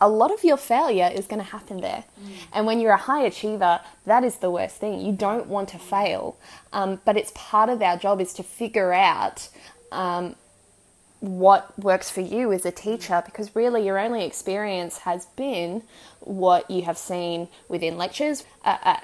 a 0.00 0.08
lot 0.08 0.32
of 0.32 0.42
your 0.44 0.56
failure 0.56 1.10
is 1.14 1.26
going 1.26 1.42
to 1.42 1.50
happen 1.56 1.80
there. 1.80 2.04
And 2.52 2.66
when 2.66 2.80
you're 2.80 2.92
a 2.92 3.04
high 3.10 3.24
achiever, 3.24 3.80
that 4.06 4.24
is 4.24 4.36
the 4.36 4.50
worst 4.50 4.76
thing. 4.76 5.00
You 5.00 5.12
don't 5.12 5.46
want 5.46 5.68
to 5.70 5.78
fail, 5.78 6.36
um, 6.72 7.00
but 7.04 7.16
it's 7.16 7.32
part 7.34 7.68
of 7.70 7.80
our 7.80 7.96
job 7.96 8.20
is 8.20 8.32
to 8.34 8.42
figure 8.42 8.92
out 8.92 9.48
um, 9.92 10.36
what 11.24 11.78
works 11.78 12.10
for 12.10 12.20
you 12.20 12.52
as 12.52 12.66
a 12.66 12.70
teacher 12.70 13.22
because 13.24 13.56
really 13.56 13.86
your 13.86 13.98
only 13.98 14.26
experience 14.26 14.98
has 14.98 15.24
been 15.36 15.82
what 16.20 16.70
you 16.70 16.82
have 16.82 16.98
seen 16.98 17.48
within 17.66 17.96
lectures, 17.96 18.44
uh, 18.62 18.76
uh, 18.82 18.96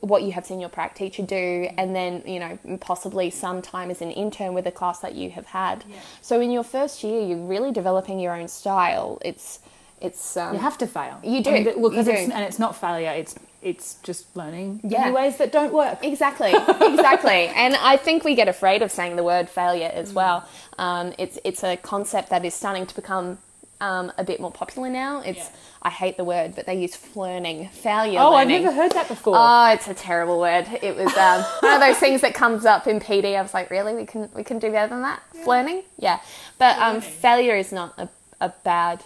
what 0.00 0.22
you 0.22 0.32
have 0.32 0.46
seen 0.46 0.58
your 0.58 0.70
prac 0.70 0.94
teacher 0.94 1.22
do, 1.22 1.68
and 1.76 1.94
then 1.94 2.22
you 2.26 2.40
know 2.40 2.58
possibly 2.80 3.28
some 3.28 3.60
time 3.60 3.90
as 3.90 4.00
an 4.00 4.10
intern 4.10 4.54
with 4.54 4.66
a 4.66 4.72
class 4.72 5.00
that 5.00 5.14
you 5.14 5.30
have 5.30 5.46
had. 5.46 5.84
Yeah. 5.86 5.96
So 6.22 6.40
in 6.40 6.50
your 6.50 6.64
first 6.64 7.04
year, 7.04 7.20
you're 7.20 7.46
really 7.46 7.72
developing 7.72 8.20
your 8.20 8.34
own 8.34 8.48
style. 8.48 9.20
It's 9.22 9.58
it's 10.00 10.36
um, 10.36 10.54
You 10.54 10.60
have 10.60 10.78
to 10.78 10.86
fail. 10.86 11.18
You 11.22 11.42
do. 11.42 11.50
And 11.50 11.66
'cause 11.66 12.06
You 12.06 12.12
it's, 12.14 12.30
and 12.32 12.44
it's 12.44 12.58
not 12.58 12.76
failure. 12.76 13.10
It's 13.10 13.34
it's 13.62 13.96
just 14.02 14.34
learning 14.34 14.80
Yeah. 14.82 15.08
new 15.08 15.14
ways 15.14 15.36
that 15.36 15.52
don't 15.52 15.72
work. 15.72 15.98
Exactly, 16.02 16.52
exactly. 16.80 17.48
and 17.48 17.76
I 17.76 17.96
think 17.98 18.24
we 18.24 18.34
get 18.34 18.48
afraid 18.48 18.80
of 18.82 18.90
saying 18.90 19.16
the 19.16 19.22
word 19.24 19.48
failure 19.50 19.90
as 19.92 20.12
well. 20.12 20.44
Um, 20.78 21.12
it's 21.18 21.38
it's 21.44 21.62
a 21.62 21.76
concept 21.76 22.30
that 22.30 22.44
is 22.44 22.54
starting 22.54 22.86
to 22.86 22.94
become 22.94 23.38
um, 23.82 24.12
a 24.18 24.24
bit 24.24 24.40
more 24.40 24.50
popular 24.50 24.88
now. 24.90 25.20
It's 25.20 25.38
Yeah. 25.38 25.48
I 25.82 25.88
hate 25.90 26.18
the 26.18 26.24
word, 26.24 26.54
but 26.54 26.66
they 26.66 26.74
use 26.74 26.94
flirting, 26.94 27.68
failure. 27.70 28.18
Oh, 28.20 28.34
I've 28.34 28.48
never 28.48 28.70
heard 28.70 28.92
that 28.92 29.08
before. 29.08 29.34
Oh, 29.34 29.70
it's 29.72 29.88
a 29.88 29.94
terrible 29.94 30.38
word. 30.38 30.66
It 30.82 30.94
was 30.94 31.14
um, 31.16 31.42
one 31.60 31.72
of 31.74 31.80
those 31.80 31.96
things 31.96 32.20
that 32.20 32.34
comes 32.34 32.66
up 32.66 32.86
in 32.86 33.00
PD. 33.00 33.36
I 33.38 33.40
was 33.42 33.54
like, 33.54 33.70
really, 33.70 33.94
we 33.94 34.04
can 34.06 34.28
we 34.34 34.44
can 34.44 34.58
do 34.58 34.70
better 34.70 34.88
than 34.88 35.00
that. 35.02 35.22
Flirting, 35.44 35.82
yeah. 35.98 36.20
But 36.58 36.78
um, 36.78 37.00
failure 37.00 37.56
is 37.56 37.72
not 37.72 37.94
a, 37.98 38.08
a 38.40 38.50
bad 38.64 39.04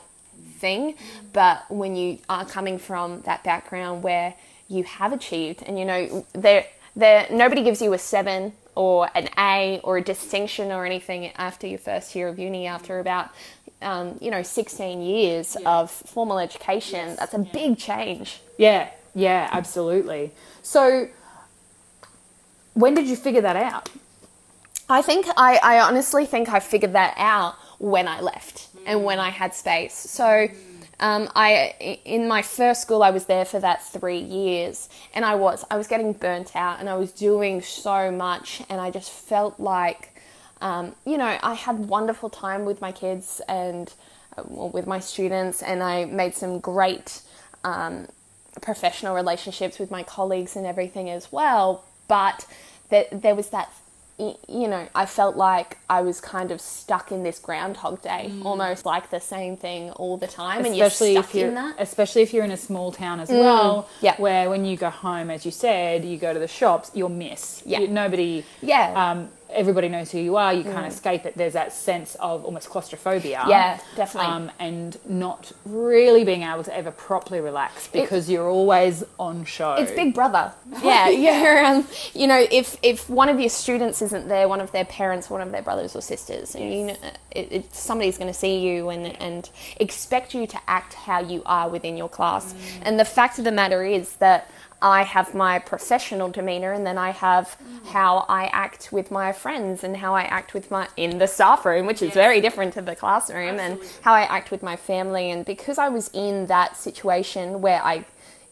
thing. 0.54 0.94
But 1.32 1.64
when 1.70 1.96
you 1.96 2.18
are 2.28 2.44
coming 2.44 2.78
from 2.78 3.20
that 3.22 3.44
background 3.44 4.02
where 4.02 4.34
you 4.68 4.84
have 4.84 5.12
achieved, 5.12 5.62
and 5.66 5.78
you 5.78 5.84
know, 5.84 6.26
there 6.32 6.66
there 6.96 7.26
nobody 7.30 7.62
gives 7.62 7.82
you 7.82 7.92
a 7.92 7.98
seven 7.98 8.52
or 8.74 9.08
an 9.14 9.28
A 9.38 9.80
or 9.84 9.98
a 9.98 10.02
distinction 10.02 10.72
or 10.72 10.84
anything 10.84 11.30
after 11.36 11.66
your 11.66 11.78
first 11.78 12.14
year 12.14 12.28
of 12.28 12.38
uni. 12.38 12.66
After 12.66 12.98
about 12.98 13.30
um, 13.82 14.18
you 14.20 14.30
know, 14.30 14.42
16 14.42 15.02
years 15.02 15.56
of 15.66 15.90
formal 15.90 16.38
education, 16.38 17.16
that's 17.16 17.34
a 17.34 17.38
big 17.38 17.78
change. 17.78 18.40
yeah, 18.58 18.88
yeah, 19.14 19.48
absolutely. 19.52 20.32
So, 20.62 21.08
when 22.72 22.94
did 22.94 23.06
you 23.06 23.14
figure 23.14 23.42
that 23.42 23.56
out? 23.56 23.90
I 24.88 25.02
think 25.02 25.26
I, 25.36 25.58
I 25.62 25.80
honestly 25.80 26.26
think 26.26 26.48
I 26.48 26.60
figured 26.60 26.92
that 26.94 27.14
out 27.16 27.54
when 27.78 28.08
I 28.08 28.20
left 28.20 28.73
and 28.86 29.04
when 29.04 29.18
I 29.18 29.30
had 29.30 29.54
space. 29.54 29.94
So, 29.94 30.48
um, 31.00 31.28
I 31.34 31.98
in 32.04 32.28
my 32.28 32.42
first 32.42 32.82
school 32.82 33.02
I 33.02 33.10
was 33.10 33.26
there 33.26 33.44
for 33.44 33.60
that 33.60 33.84
three 33.84 34.18
years, 34.18 34.88
and 35.14 35.24
I 35.24 35.34
was 35.34 35.64
I 35.70 35.76
was 35.76 35.86
getting 35.86 36.12
burnt 36.12 36.54
out, 36.54 36.80
and 36.80 36.88
I 36.88 36.96
was 36.96 37.12
doing 37.12 37.62
so 37.62 38.10
much, 38.10 38.62
and 38.68 38.80
I 38.80 38.90
just 38.90 39.10
felt 39.10 39.58
like, 39.58 40.14
um, 40.60 40.94
you 41.04 41.18
know, 41.18 41.38
I 41.42 41.54
had 41.54 41.78
wonderful 41.78 42.30
time 42.30 42.64
with 42.64 42.80
my 42.80 42.92
kids 42.92 43.40
and 43.48 43.92
uh, 44.36 44.42
with 44.46 44.86
my 44.86 45.00
students, 45.00 45.62
and 45.62 45.82
I 45.82 46.04
made 46.04 46.34
some 46.34 46.60
great. 46.60 47.22
Um, 47.64 48.08
professional 48.60 49.14
relationships 49.14 49.78
with 49.78 49.90
my 49.90 50.02
colleagues 50.02 50.56
and 50.56 50.66
everything 50.66 51.10
as 51.10 51.32
well. 51.32 51.84
But 52.08 52.46
there, 52.90 53.34
was 53.34 53.48
that, 53.50 53.72
you 54.18 54.68
know, 54.68 54.86
I 54.94 55.06
felt 55.06 55.34
like 55.36 55.78
I 55.90 56.00
was 56.02 56.20
kind 56.20 56.52
of 56.52 56.60
stuck 56.60 57.10
in 57.10 57.24
this 57.24 57.40
Groundhog 57.40 58.00
Day, 58.00 58.32
almost 58.44 58.86
like 58.86 59.10
the 59.10 59.18
same 59.20 59.56
thing 59.56 59.90
all 59.92 60.16
the 60.16 60.28
time, 60.28 60.64
and 60.64 60.76
you're 60.76 60.86
Mm. 60.86 60.88
especially 60.88 61.12
stuck 61.14 61.24
if 61.30 61.34
you're 61.34 61.48
in 61.48 61.54
that. 61.56 61.76
Mm. 61.76 61.80
especially 61.80 62.22
if 62.22 62.32
you're 62.32 62.44
in 62.44 62.52
a 62.52 62.56
small 62.56 62.92
town 62.92 63.18
as 63.18 63.28
well 63.28 63.88
yeah. 64.00 64.14
where 64.18 64.48
when 64.50 64.64
you 64.64 64.76
go 64.76 64.90
home 64.90 65.30
as 65.30 65.44
you 65.44 65.50
said 65.50 66.04
you 66.04 66.16
go 66.16 66.32
to 66.32 66.38
the 66.38 66.46
shops 66.46 66.92
you'll 66.94 67.08
miss 67.08 67.62
Yeah. 67.66 67.80
You- 67.80 67.88
nobody 67.88 68.44
Yeah. 68.62 68.94
Mm. 68.94 68.96
um, 68.96 69.28
everybody 69.54 69.88
knows 69.88 70.10
who 70.10 70.18
you 70.18 70.36
are 70.36 70.52
you 70.52 70.62
can't 70.64 70.86
escape 70.86 71.24
it 71.24 71.34
there's 71.36 71.52
that 71.54 71.72
sense 71.72 72.14
of 72.16 72.44
almost 72.44 72.68
claustrophobia 72.68 73.44
Yeah, 73.48 73.80
definitely. 73.96 74.30
um, 74.30 74.50
and 74.58 74.96
not 75.08 75.52
really 75.64 76.24
being 76.24 76.42
able 76.42 76.64
to 76.64 76.76
ever 76.76 76.90
properly 76.90 77.40
relax 77.40 77.88
because 77.88 78.28
you're 78.30 78.48
always 78.48 79.04
on 79.18 79.44
show 79.44 79.74
It's 79.74 79.92
Big 79.92 80.14
Brother. 80.14 80.52
Yeah, 80.82 81.08
you're, 81.08 81.64
um, 81.64 81.86
you 82.14 82.26
know, 82.26 82.46
if 82.50 82.76
if 82.82 83.08
one 83.08 83.28
of 83.28 83.38
your 83.40 83.48
students 83.48 84.02
isn't 84.02 84.28
there, 84.28 84.48
one 84.48 84.60
of 84.60 84.70
their 84.72 84.84
parents, 84.84 85.30
one 85.30 85.40
of 85.40 85.50
their 85.52 85.62
brothers 85.62 85.94
or 85.96 86.02
sisters, 86.02 86.54
and 86.54 86.64
you 86.74 86.86
know, 86.88 86.96
it, 87.30 87.52
it, 87.52 87.74
somebody's 87.74 88.18
going 88.18 88.32
to 88.32 88.38
see 88.38 88.58
you 88.58 88.90
and 88.90 89.06
and 89.22 89.48
expect 89.78 90.34
you 90.34 90.46
to 90.48 90.58
act 90.68 90.94
how 90.94 91.20
you 91.20 91.42
are 91.46 91.68
within 91.68 91.96
your 91.96 92.08
class. 92.08 92.54
And 92.82 92.98
the 93.00 93.04
fact 93.04 93.38
of 93.38 93.44
the 93.44 93.52
matter 93.52 93.84
is 93.84 94.16
that. 94.16 94.50
I 94.82 95.02
have 95.02 95.34
my 95.34 95.58
professional 95.58 96.28
demeanor, 96.28 96.72
and 96.72 96.86
then 96.86 96.98
I 96.98 97.10
have 97.10 97.56
how 97.86 98.26
I 98.28 98.46
act 98.46 98.92
with 98.92 99.10
my 99.10 99.32
friends, 99.32 99.84
and 99.84 99.96
how 99.96 100.14
I 100.14 100.22
act 100.22 100.54
with 100.54 100.70
my 100.70 100.88
in 100.96 101.18
the 101.18 101.26
staff 101.26 101.64
room, 101.64 101.86
which 101.86 102.02
is 102.02 102.12
very 102.12 102.40
different 102.40 102.74
to 102.74 102.82
the 102.82 102.94
classroom, 102.94 103.58
and 103.58 103.80
how 104.02 104.12
I 104.12 104.22
act 104.22 104.50
with 104.50 104.62
my 104.62 104.76
family. 104.76 105.30
And 105.30 105.44
because 105.44 105.78
I 105.78 105.88
was 105.88 106.10
in 106.12 106.46
that 106.46 106.76
situation 106.76 107.60
where 107.60 107.82
I 107.82 108.04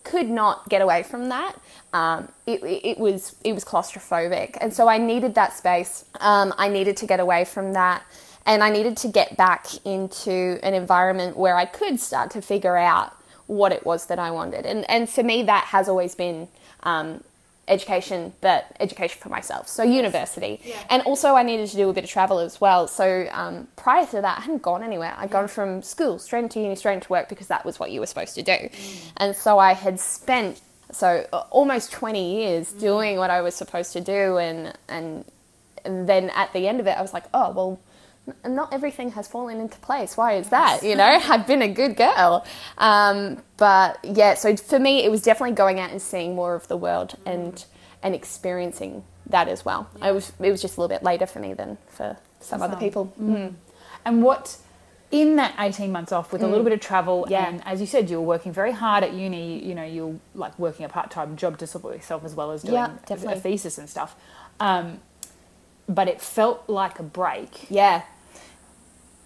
could 0.04 0.28
not 0.28 0.68
get 0.68 0.82
away 0.82 1.02
from 1.02 1.28
that. 1.28 1.54
Um, 1.92 2.28
it, 2.46 2.62
it 2.62 2.98
was 2.98 3.36
it 3.44 3.52
was 3.52 3.64
claustrophobic, 3.64 4.56
and 4.60 4.72
so 4.72 4.88
I 4.88 4.98
needed 4.98 5.34
that 5.34 5.52
space. 5.56 6.04
Um, 6.20 6.52
I 6.58 6.68
needed 6.68 6.96
to 6.98 7.06
get 7.06 7.20
away 7.20 7.44
from 7.44 7.72
that, 7.74 8.02
and 8.46 8.62
I 8.62 8.70
needed 8.70 8.96
to 8.98 9.08
get 9.08 9.36
back 9.36 9.66
into 9.84 10.58
an 10.62 10.74
environment 10.74 11.36
where 11.36 11.56
I 11.56 11.66
could 11.66 12.00
start 12.00 12.30
to 12.32 12.42
figure 12.42 12.76
out 12.76 13.12
what 13.52 13.72
it 13.72 13.84
was 13.84 14.06
that 14.06 14.18
I 14.18 14.30
wanted. 14.30 14.66
And 14.66 14.88
and 14.88 15.08
for 15.08 15.22
me, 15.22 15.42
that 15.44 15.64
has 15.66 15.88
always 15.88 16.14
been. 16.14 16.48
Um, 16.82 17.22
education 17.68 18.32
but 18.40 18.66
education 18.80 19.18
for 19.20 19.28
myself. 19.28 19.68
So 19.68 19.84
university. 19.84 20.60
And 20.90 21.00
also 21.04 21.36
i 21.36 21.44
needed 21.44 21.68
to 21.68 21.76
do 21.76 21.88
a 21.88 21.92
bit 21.92 22.02
of 22.02 22.10
travel 22.10 22.40
as 22.40 22.60
well. 22.60 22.88
So 22.88 23.28
um, 23.30 23.68
prior 23.76 24.04
to 24.06 24.20
that 24.20 24.38
i 24.38 24.40
hadn't 24.40 24.62
gone 24.62 24.82
anywhere. 24.82 25.14
I'd 25.16 25.30
gone 25.30 25.46
from 25.46 25.80
school 25.80 26.18
straight 26.18 26.42
into 26.42 26.58
uni 26.60 26.74
straight 26.74 26.94
into 26.94 27.08
work 27.08 27.28
because 27.28 27.46
that 27.46 27.64
was 27.64 27.78
what 27.78 27.92
you 27.92 28.00
were 28.00 28.06
supposed 28.06 28.34
to 28.34 28.42
do. 28.42 28.68
And 29.16 29.36
so 29.36 29.60
i 29.60 29.74
had 29.74 30.00
spent 30.00 30.60
so 30.90 31.26
uh, 31.32 31.44
almost 31.50 31.90
20 31.92 32.36
years 32.36 32.72
doing 32.72 33.16
what 33.16 33.30
i 33.30 33.40
was 33.40 33.54
supposed 33.54 33.92
to 33.94 34.00
do 34.00 34.36
and 34.36 34.76
and 34.88 35.24
and 35.84 36.08
then 36.08 36.30
at 36.30 36.52
the 36.52 36.68
end 36.68 36.80
of 36.80 36.86
it 36.86 36.96
i 36.98 37.02
was 37.02 37.12
like 37.12 37.24
oh 37.32 37.50
well 37.50 37.80
not 38.46 38.72
everything 38.72 39.12
has 39.12 39.26
fallen 39.26 39.58
into 39.60 39.78
place. 39.78 40.16
Why 40.16 40.34
is 40.34 40.48
that? 40.50 40.82
You 40.82 40.94
know 40.96 41.04
i've 41.32 41.46
been 41.46 41.62
a 41.62 41.68
good 41.68 41.96
girl. 41.96 42.44
Um, 42.78 43.42
but 43.56 43.98
yeah 44.04 44.34
so 44.34 44.56
for 44.56 44.78
me 44.78 45.04
it 45.04 45.10
was 45.10 45.22
definitely 45.22 45.54
going 45.56 45.80
out 45.80 45.90
and 45.90 46.00
seeing 46.00 46.34
more 46.34 46.54
of 46.54 46.68
the 46.68 46.76
world 46.76 47.14
and 47.26 47.64
and 48.02 48.14
experiencing 48.14 49.04
that 49.26 49.48
as 49.48 49.64
well. 49.64 49.88
I 50.00 50.12
was 50.12 50.32
it 50.40 50.50
was 50.50 50.60
just 50.62 50.76
a 50.76 50.80
little 50.80 50.94
bit 50.96 51.02
later 51.02 51.26
for 51.26 51.38
me 51.40 51.54
than 51.54 51.78
for 51.88 52.16
some 52.40 52.62
other 52.62 52.72
some. 52.74 52.80
people. 52.80 53.12
And 54.04 54.22
what 54.22 54.56
in 55.10 55.36
that 55.36 55.54
18 55.58 55.92
months 55.92 56.10
off 56.10 56.32
with 56.32 56.42
a 56.42 56.46
little 56.46 56.64
bit 56.64 56.72
of 56.72 56.80
travel 56.80 57.24
Mm. 57.26 57.30
Yeah. 57.30 57.46
and 57.48 57.66
as 57.66 57.80
you 57.80 57.86
said 57.86 58.08
you 58.08 58.16
were 58.18 58.26
working 58.26 58.50
very 58.50 58.72
hard 58.72 59.04
at 59.04 59.12
uni 59.12 59.62
you 59.62 59.74
know 59.74 59.84
you're 59.84 60.16
like 60.34 60.58
working 60.58 60.86
a 60.86 60.88
part-time 60.88 61.36
job 61.36 61.58
to 61.58 61.66
support 61.66 61.94
yourself 61.96 62.24
as 62.24 62.34
well 62.34 62.50
as 62.50 62.62
doing 62.62 62.74
Yeah, 62.74 62.92
a- 63.10 63.14
a 63.32 63.36
thesis 63.36 63.76
and 63.78 63.90
stuff. 63.90 64.16
Um, 64.58 65.00
but 65.88 66.08
it 66.08 66.20
felt 66.20 66.68
like 66.68 66.98
a 66.98 67.02
break 67.02 67.66
yeah 67.70 68.02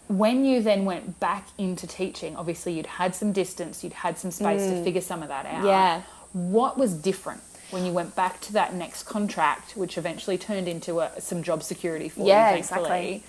when 0.09 0.45
you 0.45 0.63
then 0.63 0.85
went 0.85 1.19
back 1.19 1.49
into 1.59 1.87
teaching 1.87 2.37
obviously 2.37 2.73
you'd 2.75 2.87
had 2.87 3.15
some 3.15 3.33
distance 3.33 3.83
you'd 3.83 3.93
had 3.93 4.17
some 4.19 4.31
space 4.31 4.63
to 4.63 4.83
figure 4.85 5.01
some 5.01 5.23
of 5.23 5.29
that 5.29 5.47
out 5.47 5.65
Mm. 5.65 5.67
Yeah. 5.67 6.03
what 6.33 6.79
was 6.79 6.93
different 6.95 7.43
when 7.71 7.85
you 7.85 7.93
went 7.93 8.15
back 8.15 8.41
to 8.43 8.53
that 8.53 8.75
next 8.75 9.03
contract 9.05 9.77
which 9.77 9.99
eventually 9.99 10.39
turned 10.39 10.69
into 10.69 11.01
a, 11.01 11.11
some 11.21 11.43
job 11.43 11.63
security 11.63 12.09
for 12.09 12.27
Yeah, 12.27 12.55
you 12.55 12.63
thankfully 12.63 13.15
exactly. 13.17 13.25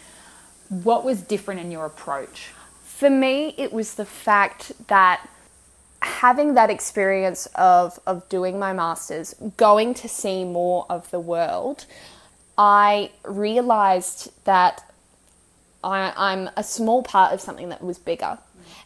what 0.84 1.03
was 1.03 1.22
different 1.22 1.60
in 1.62 1.72
your 1.72 1.86
approach 1.86 2.50
for 2.84 3.12
me, 3.12 3.53
it 3.60 3.72
was 3.72 3.93
the 3.93 4.05
fact 4.05 4.72
that 4.88 5.22
having 6.01 6.55
that 6.55 6.72
experience 6.72 7.46
of, 7.53 8.00
of 8.07 8.27
doing 8.27 8.57
my 8.57 8.74
master's, 8.74 9.36
going 9.55 9.93
to 9.93 10.07
see 10.10 10.43
more 10.43 10.88
of 10.89 11.07
the 11.12 11.19
world, 11.19 11.86
I 12.58 13.12
realized 13.24 14.32
that 14.46 14.84
I, 15.84 16.14
I'm 16.16 16.50
a 16.58 16.64
small 16.64 17.04
part 17.04 17.34
of 17.34 17.42
something 17.42 17.70
that 17.70 17.84
was 17.84 17.98
bigger. 17.98 18.40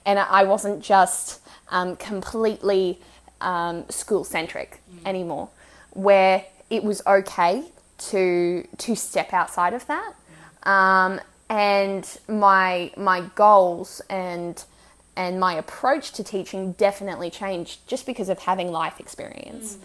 And 0.05 0.19
I 0.19 0.43
wasn't 0.43 0.83
just 0.83 1.41
um, 1.69 1.95
completely 1.95 2.99
um, 3.39 3.85
school 3.89 4.23
centric 4.23 4.81
anymore, 5.05 5.49
where 5.91 6.45
it 6.69 6.83
was 6.83 7.01
okay 7.05 7.63
to, 7.97 8.67
to 8.77 8.95
step 8.95 9.33
outside 9.33 9.73
of 9.73 9.85
that. 9.87 10.13
Um, 10.63 11.19
and 11.51 12.17
my 12.29 12.91
my 12.95 13.21
goals 13.35 14.01
and 14.09 14.63
and 15.17 15.37
my 15.37 15.53
approach 15.55 16.13
to 16.13 16.23
teaching 16.23 16.71
definitely 16.73 17.29
changed 17.29 17.85
just 17.85 18.05
because 18.05 18.29
of 18.29 18.39
having 18.39 18.71
life 18.71 19.01
experience. 19.01 19.77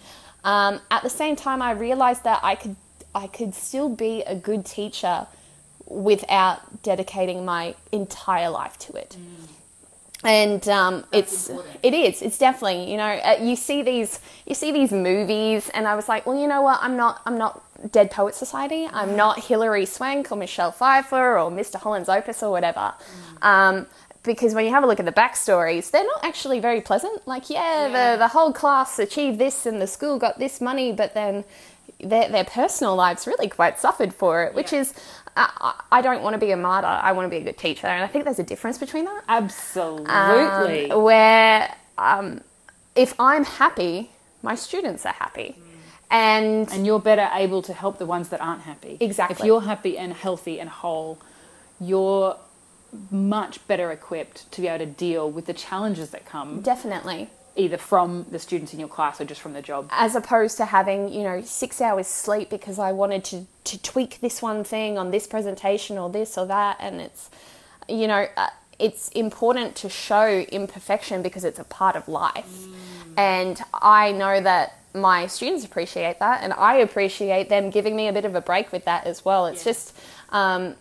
Um, 0.45 0.81
at 0.93 1.03
the 1.03 1.11
same 1.11 1.35
time, 1.35 1.61
I 1.61 1.73
realized 1.73 2.23
that 2.23 2.39
I 2.45 2.55
could 2.55 2.77
I 3.17 3.27
could 3.29 3.55
still 3.55 3.89
be 3.89 4.23
a 4.23 4.37
good 4.37 4.67
teacher 4.67 5.27
without 5.87 6.83
dedicating 6.83 7.45
my 7.45 7.75
entire 7.91 8.51
life 8.51 8.79
to 8.81 8.93
it. 8.95 9.17
and 10.23 10.69
um, 10.69 11.05
it's 11.13 11.49
important. 11.49 11.79
it 11.83 11.95
is. 11.95 12.23
It's 12.23 12.39
definitely 12.39 12.91
you 12.91 12.99
know 12.99 13.05
uh, 13.31 13.39
you 13.41 13.57
see 13.57 13.83
these 13.83 14.21
you 14.47 14.55
see 14.55 14.71
these 14.73 14.93
movies 14.93 15.71
and 15.73 15.89
I 15.89 15.95
was 15.97 16.09
like 16.09 16.27
well 16.27 16.39
you 16.39 16.47
know 16.47 16.63
what? 16.63 16.79
I'm 16.83 16.97
not 16.97 17.23
I'm 17.27 17.39
not 17.39 17.63
Dead 17.93 18.11
Poet 18.11 18.35
Society. 18.35 18.87
I'm 18.93 19.17
not 19.17 19.45
Hilary 19.45 19.87
Swank 19.87 20.31
or 20.33 20.37
Michelle 20.37 20.73
Pfeiffer 20.73 21.39
or 21.39 21.51
Mr 21.51 21.77
Holland's 21.77 22.09
Opus 22.09 22.43
or 22.43 22.51
whatever. 22.51 22.93
Um, 23.43 23.87
because 24.25 24.55
when 24.55 24.65
you 24.65 24.73
have 24.73 24.83
a 24.83 24.87
look 24.89 24.99
at 24.99 25.07
the 25.07 25.13
backstories 25.13 25.91
they're 25.91 26.05
not 26.15 26.25
actually 26.25 26.61
very 26.61 26.81
pleasant. 26.83 27.27
Like 27.27 27.49
yeah, 27.49 27.87
Yeah. 27.89 28.13
The, 28.13 28.19
the 28.25 28.29
whole 28.29 28.53
class 28.53 28.99
achieved 28.99 29.39
this 29.39 29.65
and 29.67 29.81
the 29.81 29.87
school 29.87 30.19
got 30.19 30.39
this 30.39 30.61
money 30.61 30.93
but 30.93 31.15
then 31.15 31.45
their, 32.01 32.29
their 32.29 32.45
personal 32.45 32.95
lives 32.97 33.27
really 33.27 33.49
quite 33.49 33.79
suffered 33.79 34.13
for 34.15 34.45
it 34.45 34.55
which 34.55 34.73
Yeah. 34.73 34.81
is 34.81 34.95
I, 35.37 35.51
I 35.91 35.99
I 35.99 36.03
don't 36.03 36.23
want 36.23 36.35
to 36.35 36.39
be 36.39 36.51
a 36.51 36.57
martyr 36.57 36.87
I 36.87 37.13
want 37.13 37.27
to 37.27 37.31
be 37.31 37.37
a 37.39 37.45
good 37.45 37.59
teacher 37.59 37.87
and 37.87 38.03
I 38.05 38.07
think 38.07 38.25
there's 38.25 38.39
a 38.39 38.43
difference 38.45 38.79
between 38.79 39.05
that 39.07 39.23
Absolutely. 39.29 40.91
um, 40.91 41.03
where 41.03 41.75
um, 41.99 42.41
if 42.95 43.19
I'm 43.19 43.45
happy, 43.45 44.11
my 44.43 44.55
students 44.55 45.05
are 45.07 45.13
happy. 45.15 45.57
And, 46.11 46.71
and 46.71 46.87
you're 46.87 47.01
better 47.01 47.29
able 47.35 47.63
to 47.63 47.73
help 47.73 47.99
the 47.99 48.07
ones 48.07 48.29
that 48.29 48.41
aren't 48.41 48.63
happy. 48.63 48.97
Exactly. 49.01 49.35
If 49.35 49.45
you're 49.45 49.63
happy 49.63 49.99
and 49.99 50.13
healthy 50.13 50.61
and 50.61 50.71
whole, 50.71 51.19
you're 51.81 52.37
much 53.11 53.67
better 53.67 53.91
equipped 53.91 54.51
to 54.53 54.61
be 54.61 54.69
able 54.69 54.85
to 54.87 54.91
deal 54.93 55.29
with 55.31 55.47
the 55.47 55.53
challenges 55.53 56.11
that 56.11 56.25
come 56.25 56.61
definitely, 56.61 57.29
either 57.57 57.77
from 57.79 58.27
the 58.31 58.39
students 58.39 58.73
in 58.75 58.81
your 58.81 58.89
class 58.89 59.21
or 59.21 59.25
just 59.25 59.41
from 59.41 59.53
the 59.55 59.63
job. 59.63 59.89
as 59.91 60.15
opposed 60.15 60.57
to 60.59 60.67
having, 60.67 61.13
you 61.13 61.23
know, 61.23 61.41
six 61.43 61.81
hours 61.81 62.07
sleep 62.07 62.51
because 62.51 62.79
I 62.79 62.93
wanted 62.93 63.25
to, 63.25 63.47
to 63.65 63.83
tweak 63.83 64.21
this 64.21 64.43
one 64.43 64.63
thing 64.65 64.99
on 64.99 65.11
this 65.11 65.27
presentation 65.27 65.97
or 65.99 66.11
this 66.11 66.37
or 66.37 66.47
that. 66.47 66.77
And 66.81 67.01
it's, 67.01 67.31
you 67.89 68.07
know, 68.07 68.27
uh, 68.37 68.51
it's 68.79 69.09
important 69.11 69.75
to 69.77 69.89
show 69.89 70.45
imperfection 70.53 71.23
because 71.23 71.45
it's 71.45 71.59
a 71.59 71.65
part 71.65 71.97
of 71.97 72.09
life. 72.09 72.67
And 73.17 73.61
I 73.73 74.13
know 74.13 74.41
that 74.41 74.75
my 74.93 75.27
students 75.27 75.65
appreciate 75.65 76.19
that, 76.19 76.43
and 76.43 76.53
I 76.53 76.77
appreciate 76.77 77.49
them 77.49 77.71
giving 77.71 77.97
me 77.97 78.09
a 78.09 78.13
bit 78.13 78.25
of 78.25 78.35
a 78.35 78.41
break 78.41 78.73
with 78.73 78.85
that 78.85 79.07
as 79.07 79.25
well. 79.25 79.47
It's 79.47 79.65
Yeah. 79.65 79.73
just, 79.73 79.95
um, 80.31 80.75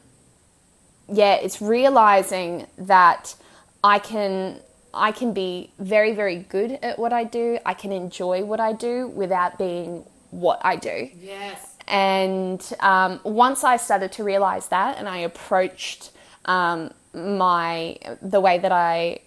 yeah, 1.11 1.35
it's 1.35 1.61
realizing 1.61 2.67
that 2.77 3.35
I 3.83 3.99
can 3.99 4.59
I 4.95 5.11
can 5.11 5.33
be 5.33 5.71
very 5.79 6.13
very 6.13 6.37
good 6.37 6.79
at 6.81 6.97
what 6.97 7.13
I 7.13 7.23
do. 7.23 7.59
I 7.65 7.73
can 7.73 7.91
enjoy 7.91 8.43
what 8.43 8.59
I 8.59 8.73
do 8.73 9.07
without 9.07 9.57
being 9.57 10.05
what 10.31 10.59
I 10.63 10.75
do. 10.75 11.09
Yes. 11.19 11.75
And 11.87 12.73
um, 12.79 13.19
once 13.23 13.63
I 13.63 13.77
started 13.77 14.11
to 14.13 14.23
realize 14.23 14.69
that, 14.69 14.97
and 14.97 15.07
I 15.07 15.19
approached 15.19 16.11
um, 16.45 16.91
my 17.13 17.97
the 18.21 18.41
way 18.41 18.57
that 18.59 18.71
I 18.71 19.19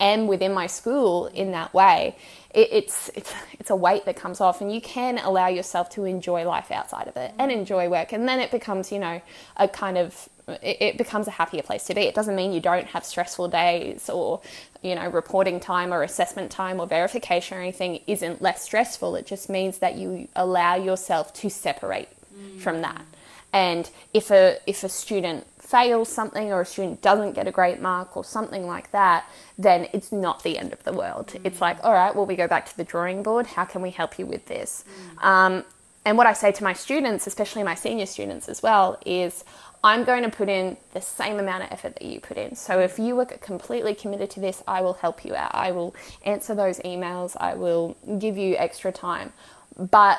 am 0.00 0.26
within 0.26 0.52
my 0.52 0.66
school 0.66 1.26
in 1.26 1.52
that 1.52 1.72
way, 1.72 2.16
it, 2.52 2.68
it's 2.72 3.10
it's 3.14 3.32
it's 3.58 3.70
a 3.70 3.76
weight 3.76 4.04
that 4.06 4.16
comes 4.16 4.40
off, 4.40 4.60
and 4.60 4.72
you 4.72 4.80
can 4.80 5.18
allow 5.18 5.46
yourself 5.48 5.88
to 5.90 6.04
enjoy 6.04 6.44
life 6.44 6.70
outside 6.70 7.06
of 7.06 7.16
it 7.16 7.32
and 7.38 7.52
enjoy 7.52 7.88
work, 7.88 8.12
and 8.12 8.28
then 8.28 8.40
it 8.40 8.50
becomes 8.50 8.90
you 8.90 8.98
know 8.98 9.20
a 9.56 9.68
kind 9.68 9.96
of 9.96 10.28
it, 10.48 10.78
it 10.80 10.98
becomes 10.98 11.28
a 11.28 11.32
happier 11.32 11.62
place 11.62 11.84
to 11.84 11.94
be. 11.94 12.02
It 12.02 12.14
doesn't 12.14 12.34
mean 12.34 12.52
you 12.52 12.60
don't 12.60 12.86
have 12.88 13.04
stressful 13.04 13.48
days 13.48 14.08
or 14.10 14.40
you 14.82 14.94
know 14.94 15.08
reporting 15.08 15.60
time 15.60 15.92
or 15.92 16.02
assessment 16.02 16.50
time 16.50 16.80
or 16.80 16.86
verification 16.86 17.58
or 17.58 17.60
anything 17.60 18.00
isn't 18.06 18.40
less 18.42 18.62
stressful. 18.62 19.16
It 19.16 19.26
just 19.26 19.48
means 19.48 19.78
that 19.78 19.96
you 19.96 20.28
allow 20.36 20.76
yourself 20.76 21.32
to 21.34 21.50
separate 21.50 22.08
mm. 22.34 22.60
from 22.60 22.82
that. 22.82 23.04
And 23.52 23.90
if 24.12 24.30
a 24.30 24.58
if 24.66 24.84
a 24.84 24.88
student 24.88 25.46
fails 25.58 26.08
something 26.08 26.50
or 26.52 26.62
a 26.62 26.66
student 26.66 27.02
doesn't 27.02 27.32
get 27.32 27.46
a 27.46 27.50
great 27.50 27.80
mark 27.80 28.16
or 28.16 28.24
something 28.24 28.66
like 28.66 28.90
that, 28.92 29.26
then 29.58 29.86
it's 29.92 30.10
not 30.10 30.42
the 30.42 30.58
end 30.58 30.72
of 30.72 30.82
the 30.84 30.92
world. 30.92 31.28
Mm. 31.28 31.40
It's 31.44 31.60
like, 31.60 31.78
all 31.84 31.92
right, 31.92 32.14
well, 32.14 32.26
we 32.26 32.36
go 32.36 32.48
back 32.48 32.66
to 32.70 32.76
the 32.76 32.84
drawing 32.84 33.22
board. 33.22 33.46
How 33.46 33.64
can 33.64 33.82
we 33.82 33.90
help 33.90 34.18
you 34.18 34.26
with 34.26 34.46
this? 34.46 34.84
Mm. 35.18 35.24
Um, 35.24 35.64
and 36.04 36.16
what 36.16 36.26
I 36.26 36.32
say 36.32 36.52
to 36.52 36.64
my 36.64 36.72
students, 36.72 37.26
especially 37.26 37.62
my 37.64 37.74
senior 37.74 38.06
students 38.06 38.48
as 38.48 38.62
well, 38.62 38.98
is 39.04 39.44
I'm 39.84 40.04
going 40.04 40.24
to 40.24 40.30
put 40.30 40.48
in 40.48 40.76
the 40.92 41.00
same 41.00 41.38
amount 41.38 41.64
of 41.64 41.72
effort 41.72 41.94
that 41.94 42.02
you 42.02 42.20
put 42.20 42.36
in. 42.36 42.56
So 42.56 42.80
if 42.80 42.98
you 42.98 43.14
were 43.14 43.26
completely 43.26 43.94
committed 43.94 44.30
to 44.30 44.40
this, 44.40 44.62
I 44.66 44.80
will 44.80 44.94
help 44.94 45.24
you 45.24 45.34
out. 45.36 45.54
I 45.54 45.70
will 45.70 45.94
answer 46.24 46.54
those 46.54 46.80
emails. 46.80 47.36
I 47.38 47.54
will 47.54 47.96
give 48.18 48.36
you 48.36 48.56
extra 48.56 48.90
time. 48.90 49.32
But 49.76 50.18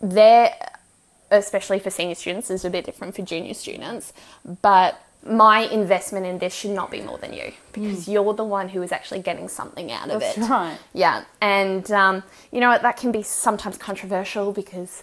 there, 0.00 0.54
especially 1.30 1.78
for 1.78 1.90
senior 1.90 2.14
students, 2.14 2.50
is 2.50 2.64
a 2.64 2.70
bit 2.70 2.84
different 2.84 3.16
for 3.16 3.22
junior 3.22 3.54
students. 3.54 4.12
But 4.60 5.00
my 5.24 5.60
investment 5.60 6.26
in 6.26 6.38
this 6.38 6.54
should 6.54 6.70
not 6.70 6.90
be 6.90 7.00
more 7.00 7.18
than 7.18 7.32
you 7.32 7.52
because 7.72 8.06
you're 8.08 8.34
the 8.34 8.44
one 8.44 8.68
who 8.68 8.82
is 8.82 8.92
actually 8.92 9.20
getting 9.20 9.48
something 9.48 9.90
out 9.90 10.10
of 10.10 10.20
That's 10.20 10.38
it. 10.38 10.48
right. 10.48 10.78
Yeah, 10.92 11.24
and 11.40 11.90
um, 11.90 12.22
you 12.52 12.60
know 12.60 12.68
what? 12.68 12.82
That 12.82 12.96
can 12.96 13.10
be 13.10 13.22
sometimes 13.22 13.76
controversial 13.76 14.52
because 14.52 15.02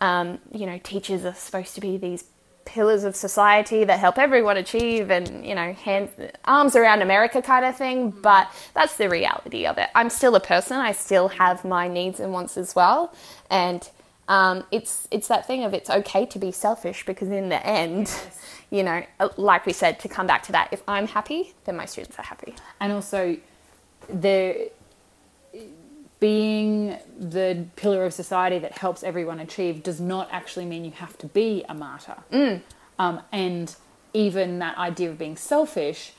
um, 0.00 0.38
you 0.52 0.66
know 0.66 0.78
teachers 0.82 1.24
are 1.24 1.34
supposed 1.34 1.74
to 1.76 1.80
be 1.80 1.96
these 1.98 2.24
pillars 2.64 3.04
of 3.04 3.16
society 3.16 3.84
that 3.84 3.98
help 3.98 4.18
everyone 4.18 4.56
achieve 4.56 5.10
and 5.10 5.44
you 5.44 5.54
know 5.54 5.72
hands 5.72 6.10
arms 6.44 6.76
around 6.76 7.02
America 7.02 7.42
kind 7.42 7.64
of 7.64 7.76
thing. 7.76 8.10
But 8.10 8.50
that's 8.74 8.96
the 8.96 9.08
reality 9.08 9.66
of 9.66 9.78
it. 9.78 9.88
I'm 9.94 10.10
still 10.10 10.34
a 10.34 10.40
person. 10.40 10.76
I 10.76 10.92
still 10.92 11.28
have 11.28 11.64
my 11.64 11.88
needs 11.88 12.20
and 12.20 12.32
wants 12.32 12.56
as 12.56 12.74
well, 12.74 13.14
and 13.50 13.88
um, 14.28 14.64
it's 14.70 15.08
it's 15.10 15.28
that 15.28 15.46
thing 15.46 15.64
of 15.64 15.74
it's 15.74 15.90
okay 15.90 16.26
to 16.26 16.38
be 16.38 16.52
selfish 16.52 17.04
because 17.04 17.28
in 17.28 17.48
the 17.48 17.64
end. 17.66 18.12
You 18.72 18.84
know, 18.84 19.02
like 19.36 19.66
we 19.66 19.72
said, 19.72 19.98
to 19.98 20.08
come 20.08 20.28
back 20.28 20.44
to 20.44 20.52
that, 20.52 20.68
if 20.70 20.80
I'm 20.86 21.08
happy, 21.08 21.54
then 21.64 21.76
my 21.76 21.86
students 21.86 22.16
are 22.20 22.22
happy. 22.22 22.54
And 22.78 22.92
also, 22.92 23.36
there 24.08 24.68
being 26.20 26.98
the 27.18 27.66
pillar 27.76 28.04
of 28.04 28.12
society 28.12 28.58
that 28.58 28.78
helps 28.78 29.02
everyone 29.02 29.40
achieve 29.40 29.82
does 29.82 30.00
not 30.00 30.28
actually 30.30 30.66
mean 30.66 30.84
you 30.84 30.90
have 30.92 31.16
to 31.18 31.26
be 31.26 31.64
a 31.68 31.74
martyr. 31.74 32.16
Um, 32.98 33.20
and 33.32 33.74
even 34.12 34.58
that 34.58 34.76
idea 34.76 35.10
of 35.10 35.16
being 35.18 35.36
selfish 35.36 36.12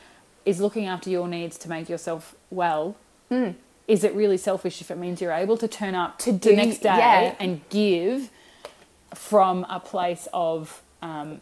is 0.45 0.59
looking 0.59 0.87
after 0.87 1.09
your 1.11 1.27
needs 1.27 1.57
to 1.59 1.69
make 1.69 1.87
yourself 1.87 2.35
well. 2.49 2.95
Is 3.87 4.03
it 4.03 4.13
really 4.15 4.37
selfish 4.37 4.81
if 4.81 4.89
it 4.91 4.97
means 4.97 5.21
you're 5.21 5.31
able 5.31 5.55
to 5.57 5.67
turn 5.67 5.95
up 5.95 6.17
To 6.19 6.31
the 6.31 6.37
do- 6.39 6.55
next 6.55 6.79
day 6.79 6.89
yeah. 6.97 7.35
and 7.39 7.61
give 7.69 8.29
from 9.13 9.65
a 9.69 9.79
place 9.79 10.27
of 10.33 10.81
um, 11.01 11.41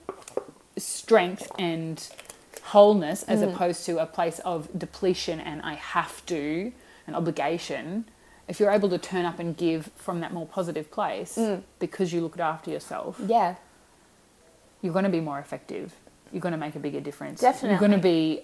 strength 0.78 1.50
and 1.58 2.08
wholeness 2.64 3.24
as 3.24 3.42
opposed 3.42 3.86
to 3.86 3.98
a 4.00 4.06
place 4.06 4.40
of 4.40 4.68
depletion 4.78 5.40
and 5.40 5.62
I 5.62 5.74
have 5.76 6.26
to, 6.28 6.72
an 7.08 7.16
obligation. 7.16 8.06
If 8.50 8.60
you're 8.60 8.72
able 8.72 8.90
to 8.90 8.98
turn 8.98 9.26
up 9.26 9.40
and 9.40 9.56
give 9.56 9.92
from 9.96 10.20
that 10.22 10.34
more 10.34 10.46
positive 10.46 10.92
place 10.92 11.40
because 11.78 12.12
you 12.12 12.22
looked 12.22 12.40
after 12.40 12.72
yourself, 12.72 13.22
Yeah, 13.26 13.56
you're 14.82 14.94
going 14.94 15.06
to 15.06 15.12
be 15.12 15.22
more 15.22 15.40
effective. 15.40 15.94
You're 16.32 16.42
going 16.42 16.52
to 16.54 16.58
make 16.58 16.76
a 16.76 16.80
bigger 16.80 17.00
difference. 17.00 17.42
Definitely. 17.42 17.70
You're 17.70 17.80
going 17.80 17.92
to 17.92 17.98
be 17.98 18.44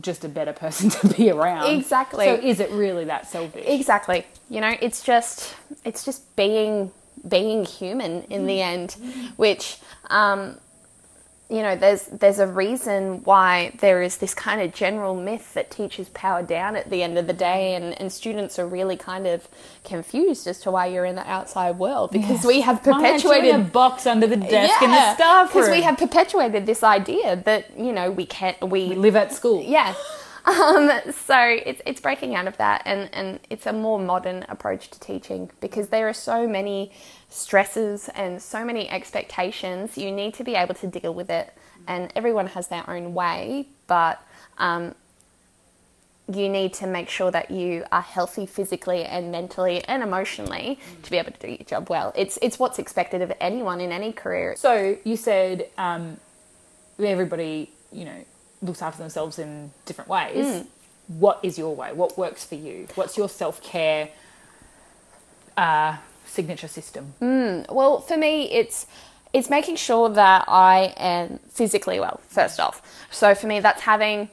just 0.00 0.24
a 0.24 0.28
better 0.28 0.52
person 0.52 0.90
to 1.00 1.08
be 1.08 1.30
around. 1.30 1.66
Exactly. 1.74 2.26
So 2.26 2.34
is 2.34 2.60
it 2.60 2.70
really 2.70 3.04
that 3.06 3.26
selfish? 3.26 3.64
exactly. 3.66 4.26
You 4.50 4.60
know, 4.60 4.76
it's 4.80 5.02
just 5.02 5.54
it's 5.84 6.04
just 6.04 6.34
being 6.36 6.90
being 7.26 7.64
human 7.64 8.22
in 8.24 8.46
the 8.46 8.60
end, 8.60 8.96
which 9.36 9.78
um, 10.10 10.58
you 11.48 11.62
know, 11.62 11.76
there's 11.76 12.04
there's 12.06 12.40
a 12.40 12.46
reason 12.46 13.22
why 13.22 13.72
there 13.80 14.02
is 14.02 14.16
this 14.16 14.34
kind 14.34 14.60
of 14.60 14.74
general 14.74 15.14
myth 15.14 15.54
that 15.54 15.70
teachers 15.70 16.08
power 16.08 16.42
down 16.42 16.74
at 16.74 16.90
the 16.90 17.02
end 17.04 17.18
of 17.18 17.26
the 17.28 17.32
day, 17.32 17.74
and, 17.76 17.98
and 18.00 18.12
students 18.12 18.58
are 18.58 18.66
really 18.66 18.96
kind 18.96 19.26
of 19.28 19.46
confused 19.84 20.46
as 20.48 20.60
to 20.62 20.72
why 20.72 20.86
you're 20.86 21.04
in 21.04 21.14
the 21.14 21.28
outside 21.30 21.78
world 21.78 22.10
because 22.10 22.44
we 22.44 22.62
have 22.62 22.84
Why 22.84 22.92
aren't 22.94 23.22
you 23.22 23.32
in 23.32 23.40
perpetuated 23.42 23.54
a 23.54 23.70
box 23.70 24.06
under 24.06 24.26
the 24.26 24.36
desk 24.36 24.82
in 24.82 24.90
the 24.90 25.14
staff 25.14 25.54
room. 25.54 25.62
because 25.64 25.70
we 25.70 25.82
have 25.82 25.98
perpetuated 25.98 26.66
this 26.66 26.82
idea 26.82 27.36
that 27.44 27.78
you 27.78 27.92
know 27.92 28.10
we 28.10 28.26
can't 28.26 28.60
we 28.62 28.88
We 28.88 28.94
live 28.96 29.16
at 29.16 29.32
school. 29.32 29.62
yeah. 29.62 29.94
Um, 30.46 30.88
so 31.26 31.36
it's 31.40 31.82
it's 31.84 32.00
breaking 32.00 32.36
out 32.36 32.46
of 32.46 32.56
that, 32.58 32.82
and 32.84 33.10
and 33.12 33.40
it's 33.50 33.66
a 33.66 33.72
more 33.72 33.98
modern 33.98 34.44
approach 34.48 34.90
to 34.90 35.00
teaching 35.00 35.50
because 35.60 35.88
there 35.88 36.08
are 36.08 36.12
so 36.12 36.46
many 36.46 36.92
stresses 37.36 38.08
and 38.14 38.40
so 38.40 38.64
many 38.64 38.88
expectations. 38.88 39.96
You 39.98 40.10
need 40.10 40.34
to 40.34 40.44
be 40.44 40.54
able 40.54 40.74
to 40.76 40.86
deal 40.86 41.14
with 41.14 41.30
it, 41.30 41.52
and 41.86 42.12
everyone 42.16 42.48
has 42.48 42.68
their 42.68 42.88
own 42.88 43.14
way, 43.14 43.68
but. 43.86 44.22
Um, 44.58 44.94
you 46.32 46.48
need 46.48 46.74
to 46.74 46.88
make 46.88 47.08
sure 47.08 47.30
that 47.30 47.52
you 47.52 47.84
are 47.92 48.02
healthy 48.02 48.46
physically 48.46 49.04
and 49.04 49.30
mentally 49.30 49.84
and 49.84 50.02
emotionally 50.02 50.76
to 51.04 51.10
be 51.10 51.18
able 51.18 51.30
to 51.30 51.38
do 51.38 51.46
your 51.46 51.58
job 51.58 51.88
well. 51.88 52.12
It's 52.16 52.36
it's 52.42 52.58
what's 52.58 52.80
expected 52.80 53.22
of 53.22 53.32
anyone 53.40 53.80
in 53.80 53.92
any 53.92 54.12
career. 54.12 54.56
So 54.56 54.96
you 55.04 55.16
said 55.16 55.68
um, 55.78 56.16
everybody, 56.98 57.70
you 57.92 58.06
know, 58.06 58.24
looks 58.60 58.82
after 58.82 58.98
themselves 58.98 59.38
in 59.38 59.70
different 59.84 60.10
ways. 60.10 60.46
Mm. 60.46 60.66
What 61.06 61.38
is 61.44 61.58
your 61.58 61.76
way? 61.76 61.92
What 61.92 62.18
works 62.18 62.44
for 62.44 62.56
you? 62.56 62.88
What's 62.96 63.16
your 63.16 63.28
self 63.28 63.62
care 63.62 64.08
uh, 65.56 65.96
signature 66.26 66.68
system? 66.68 67.14
Well, 67.68 68.00
for 68.00 68.16
me, 68.16 68.50
it's 68.50 68.86
it's 69.32 69.50
making 69.50 69.76
sure 69.76 70.08
that 70.08 70.44
I 70.48 70.94
am 70.96 71.38
physically 71.50 72.00
well. 72.00 72.20
First 72.28 72.60
off, 72.60 72.80
so 73.10 73.34
for 73.34 73.46
me, 73.46 73.60
that's 73.60 73.82
having 73.82 74.30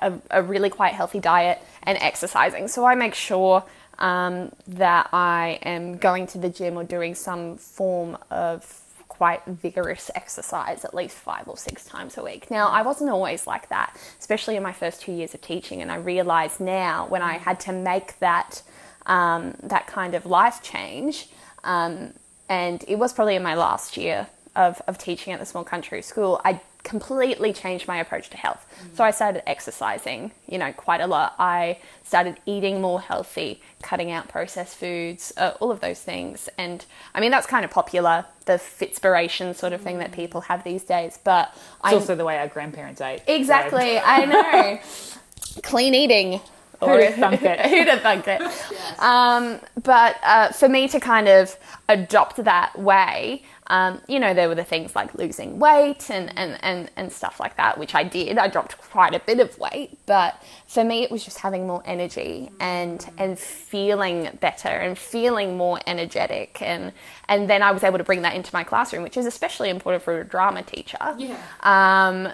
a, 0.00 0.12
a 0.30 0.42
really 0.42 0.70
quite 0.70 0.94
healthy 0.94 1.20
diet 1.20 1.60
and 1.82 1.98
exercising. 2.00 2.68
So 2.68 2.84
I 2.84 2.94
make 2.94 3.14
sure 3.14 3.64
um, 3.98 4.50
that 4.66 5.08
I 5.12 5.58
am 5.62 5.98
going 5.98 6.26
to 6.28 6.38
the 6.38 6.48
gym 6.48 6.76
or 6.76 6.84
doing 6.84 7.14
some 7.14 7.56
form 7.58 8.18
of 8.30 8.80
quite 9.08 9.44
vigorous 9.46 10.10
exercise 10.16 10.84
at 10.84 10.92
least 10.92 11.16
five 11.16 11.46
or 11.46 11.56
six 11.56 11.84
times 11.84 12.18
a 12.18 12.22
week. 12.22 12.50
Now, 12.50 12.68
I 12.68 12.82
wasn't 12.82 13.10
always 13.10 13.46
like 13.46 13.68
that, 13.68 13.96
especially 14.18 14.56
in 14.56 14.62
my 14.62 14.72
first 14.72 15.02
two 15.02 15.12
years 15.12 15.34
of 15.34 15.40
teaching, 15.40 15.80
and 15.80 15.92
I 15.92 15.96
realize 15.96 16.58
now 16.58 17.06
when 17.06 17.22
I 17.22 17.34
had 17.34 17.60
to 17.60 17.72
make 17.72 18.18
that 18.18 18.62
um, 19.06 19.54
that 19.62 19.86
kind 19.86 20.14
of 20.14 20.26
life 20.26 20.62
change, 20.62 21.28
um, 21.62 22.12
and 22.48 22.84
it 22.88 22.98
was 22.98 23.12
probably 23.12 23.36
in 23.36 23.42
my 23.42 23.54
last 23.54 23.96
year 23.96 24.28
of, 24.56 24.80
of 24.86 24.98
teaching 24.98 25.32
at 25.32 25.40
the 25.40 25.46
small 25.46 25.64
country 25.64 26.02
school, 26.02 26.40
I 26.44 26.60
completely 26.84 27.52
changed 27.52 27.88
my 27.88 27.96
approach 27.96 28.28
to 28.30 28.36
health. 28.36 28.64
Mm. 28.82 28.96
So 28.96 29.04
I 29.04 29.10
started 29.10 29.48
exercising, 29.48 30.32
you 30.46 30.58
know, 30.58 30.72
quite 30.72 31.00
a 31.00 31.06
lot. 31.06 31.34
I 31.38 31.78
started 32.04 32.36
eating 32.46 32.80
more 32.80 33.00
healthy, 33.00 33.60
cutting 33.82 34.10
out 34.10 34.28
processed 34.28 34.76
foods, 34.76 35.32
uh, 35.36 35.52
all 35.60 35.70
of 35.70 35.80
those 35.80 36.00
things. 36.00 36.48
And 36.58 36.84
I 37.14 37.20
mean, 37.20 37.30
that's 37.30 37.46
kind 37.46 37.64
of 37.64 37.70
popular, 37.70 38.26
the 38.44 38.54
Fitspiration 38.54 39.54
sort 39.54 39.72
of 39.72 39.80
thing 39.80 39.98
that 39.98 40.12
people 40.12 40.42
have 40.42 40.62
these 40.62 40.84
days. 40.84 41.18
But 41.24 41.50
it's 41.54 41.64
I, 41.82 41.94
also 41.94 42.14
the 42.14 42.24
way 42.24 42.38
our 42.38 42.48
grandparents 42.48 43.00
ate. 43.00 43.22
Exactly, 43.26 43.96
so. 43.96 44.02
I 44.04 44.24
know. 44.26 44.78
Clean 45.62 45.94
eating. 45.94 46.40
Who'd 46.86 47.02
have 47.02 47.14
thunk 47.14 47.42
it? 47.42 47.60
Who'd 47.70 47.88
have 47.88 48.00
thunk 48.00 48.28
it? 48.28 48.40
yes. 48.70 48.98
um, 48.98 49.60
but 49.82 50.16
uh, 50.22 50.52
for 50.52 50.68
me 50.68 50.88
to 50.88 51.00
kind 51.00 51.28
of 51.28 51.56
adopt 51.88 52.36
that 52.44 52.78
way, 52.78 53.42
um, 53.68 54.00
you 54.08 54.20
know, 54.20 54.34
there 54.34 54.48
were 54.48 54.54
the 54.54 54.64
things 54.64 54.94
like 54.94 55.14
losing 55.14 55.58
weight 55.58 56.10
and, 56.10 56.36
and, 56.36 56.58
and, 56.62 56.90
and 56.96 57.10
stuff 57.10 57.40
like 57.40 57.56
that, 57.56 57.78
which 57.78 57.94
I 57.94 58.04
did. 58.04 58.36
I 58.36 58.48
dropped 58.48 58.76
quite 58.78 59.14
a 59.14 59.20
bit 59.20 59.40
of 59.40 59.58
weight, 59.58 59.98
but 60.04 60.40
for 60.66 60.84
me, 60.84 61.02
it 61.02 61.10
was 61.10 61.24
just 61.24 61.38
having 61.38 61.66
more 61.66 61.82
energy 61.86 62.50
and, 62.60 63.04
and 63.16 63.38
feeling 63.38 64.36
better 64.40 64.68
and 64.68 64.98
feeling 64.98 65.56
more 65.56 65.80
energetic. 65.86 66.60
And, 66.60 66.92
and 67.28 67.48
then 67.48 67.62
I 67.62 67.70
was 67.70 67.82
able 67.82 67.98
to 67.98 68.04
bring 68.04 68.22
that 68.22 68.34
into 68.34 68.50
my 68.52 68.64
classroom, 68.64 69.02
which 69.02 69.16
is 69.16 69.24
especially 69.24 69.70
important 69.70 70.02
for 70.02 70.20
a 70.20 70.24
drama 70.24 70.62
teacher. 70.62 70.98
Yeah. 71.16 71.38
Um, 71.62 72.28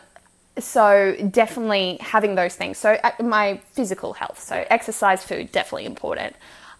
so 0.58 1.16
definitely 1.30 1.98
having 2.00 2.34
those 2.34 2.56
things. 2.56 2.78
So 2.78 2.98
uh, 3.02 3.10
my 3.22 3.60
physical 3.72 4.12
health, 4.12 4.40
so 4.40 4.64
exercise, 4.70 5.24
food, 5.24 5.52
definitely 5.52 5.86
important. 5.86 6.36